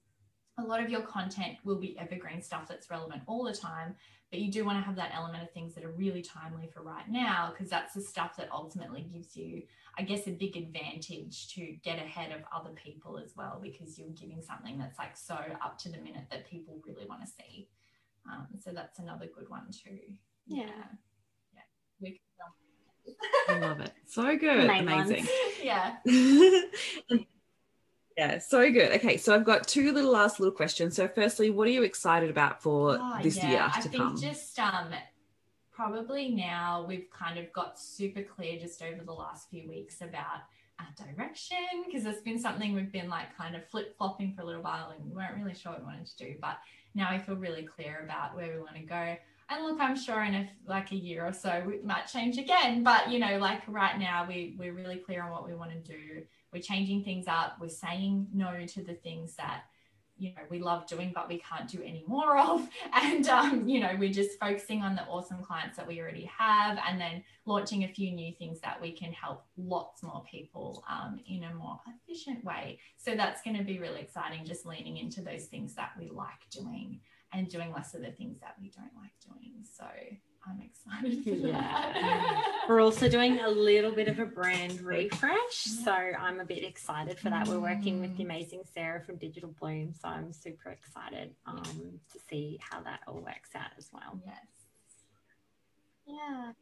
[0.59, 3.95] a lot of your content will be evergreen stuff that's relevant all the time,
[4.31, 6.83] but you do want to have that element of things that are really timely for
[6.83, 9.63] right now because that's the stuff that ultimately gives you
[9.99, 14.09] I guess, a big advantage to get ahead of other people as well because you're
[14.09, 17.69] giving something that's like so up to the minute that people really want to see.
[18.31, 19.99] Um, so that's another good one too.
[20.47, 20.67] Yeah.
[22.01, 22.11] Yeah.
[23.49, 23.93] I love it.
[24.07, 24.71] So good.
[24.71, 25.27] Amazing.
[25.63, 25.97] yeah.
[28.17, 28.93] yeah, so good.
[28.93, 30.97] Okay, so I've got two little last little questions.
[30.97, 33.51] So, firstly, what are you excited about for oh, this yeah.
[33.51, 34.17] year to I think come?
[34.21, 34.89] Just um,
[35.75, 40.43] probably now we've kind of got super clear just over the last few weeks about
[40.81, 41.57] our direction
[41.87, 44.91] because it's been something we've been like kind of flip flopping for a little while
[44.91, 46.35] and we weren't really sure what we wanted to do.
[46.41, 46.59] But
[46.95, 49.17] now we feel really clear about where we want to go.
[49.51, 52.83] And look, I'm sure in a, like a year or so it might change again.
[52.83, 55.93] But you know, like right now we we're really clear on what we want to
[55.93, 56.23] do.
[56.53, 57.57] We're changing things up.
[57.61, 59.65] We're saying no to the things that
[60.19, 62.69] you know we love doing but we can't do any more of.
[62.93, 66.79] And um, you know we're just focusing on the awesome clients that we already have
[66.89, 71.21] and then launching a few new things that we can help lots more people um,
[71.27, 72.79] in a more efficient way.
[72.97, 76.49] So that's going to be really exciting just leaning into those things that we like
[76.51, 77.01] doing
[77.33, 79.65] and doing less of the things that we don't like doing.
[79.65, 79.85] So
[80.47, 82.41] I'm excited for yeah.
[82.69, 85.65] We're also doing a little bit of a brand refresh.
[85.85, 87.49] So I'm a bit excited for that.
[87.49, 88.27] We're working with the mm.
[88.27, 89.93] amazing Sarah from Digital Bloom.
[89.93, 94.21] So I'm super excited um, to see how that all works out as well.
[94.25, 94.37] Yes.
[96.07, 96.53] Yeah.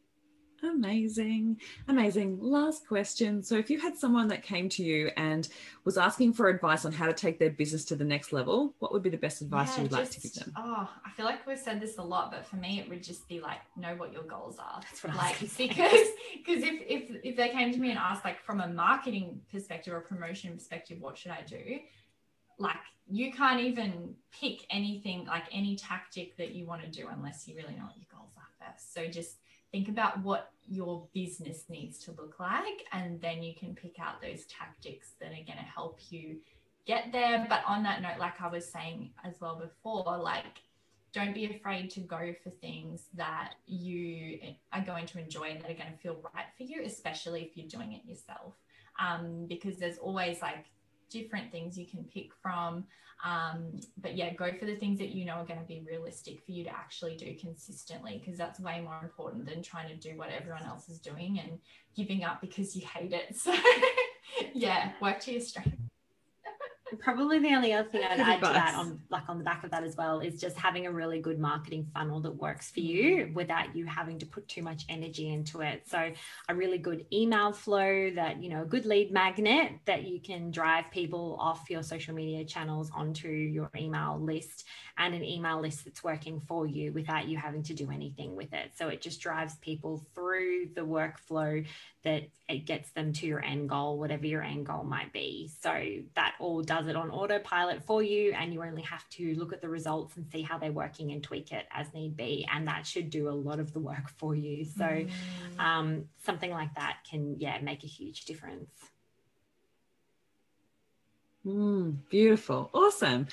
[0.62, 1.60] Amazing.
[1.88, 2.38] Amazing.
[2.40, 3.42] Last question.
[3.42, 5.48] So, if you had someone that came to you and
[5.84, 8.92] was asking for advice on how to take their business to the next level, what
[8.92, 10.52] would be the best advice yeah, you would just, like to give them?
[10.56, 13.26] Oh, I feel like we've said this a lot, but for me, it would just
[13.26, 14.80] be like, know what your goals are.
[14.82, 18.40] That's what like, because because if, if if they came to me and asked, like,
[18.40, 21.80] from a marketing perspective or promotion perspective, what should I do?
[22.58, 22.76] Like,
[23.10, 27.56] you can't even pick anything, like any tactic that you want to do unless you
[27.56, 28.94] really know what your goals are first.
[28.94, 29.38] So, just
[29.72, 34.20] think about what your business needs to look like and then you can pick out
[34.22, 36.36] those tactics that are going to help you
[36.86, 40.62] get there but on that note like i was saying as well before like
[41.12, 44.38] don't be afraid to go for things that you
[44.72, 47.56] are going to enjoy and that are going to feel right for you, especially if
[47.56, 48.54] you're doing it yourself.
[48.98, 50.66] Um, because there's always like
[51.12, 52.84] different things you can pick from.
[53.24, 56.44] Um, but yeah, go for the things that you know are going to be realistic
[56.44, 60.16] for you to actually do consistently, because that's way more important than trying to do
[60.16, 61.58] what everyone else is doing and
[61.94, 63.36] giving up because you hate it.
[63.42, 63.54] So
[64.54, 65.81] yeah, work to your strength.
[67.02, 69.70] Probably the only other thing I'd add to that on like on the back of
[69.72, 73.26] that as well is just having a really good marketing funnel that works for you
[73.26, 73.34] mm.
[73.34, 75.82] without you having to put too much energy into it.
[75.88, 76.12] So
[76.48, 80.50] a really good email flow that, you know, a good lead magnet that you can
[80.52, 84.64] drive people off your social media channels onto your email list
[84.96, 88.52] and an email list that's working for you without you having to do anything with
[88.52, 88.72] it.
[88.76, 91.66] So it just drives people through the workflow
[92.04, 95.50] that it gets them to your end goal, whatever your end goal might be.
[95.60, 95.72] So
[96.14, 99.60] that all does it on autopilot for you, and you only have to look at
[99.60, 102.46] the results and see how they're working and tweak it as need be.
[102.52, 104.64] And that should do a lot of the work for you.
[104.64, 105.10] So mm.
[105.58, 108.70] um, something like that can, yeah, make a huge difference.
[111.46, 112.70] Mm, beautiful.
[112.72, 113.26] Awesome.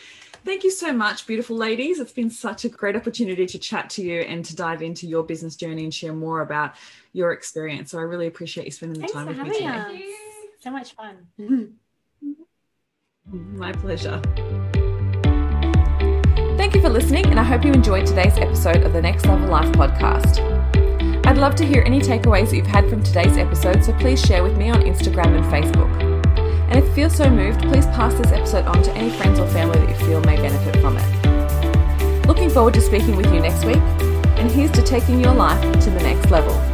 [0.44, 2.00] Thank you so much, beautiful ladies.
[2.00, 5.24] It's been such a great opportunity to chat to you and to dive into your
[5.24, 6.74] business journey and share more about
[7.14, 7.92] your experience.
[7.92, 10.06] So I really appreciate you spending the Thanks time with me today.
[10.60, 11.76] So much fun.
[13.32, 14.20] My pleasure.
[16.58, 19.48] Thank you for listening, and I hope you enjoyed today's episode of the Next Level
[19.50, 20.40] Life podcast.
[21.28, 24.42] I'd love to hear any takeaways that you've had from today's episode, so please share
[24.42, 25.92] with me on Instagram and Facebook.
[26.70, 29.48] And if you feel so moved, please pass this episode on to any friends or
[29.50, 32.26] family that you feel may benefit from it.
[32.26, 33.78] Looking forward to speaking with you next week,
[34.40, 36.69] and here's to taking your life to the next level.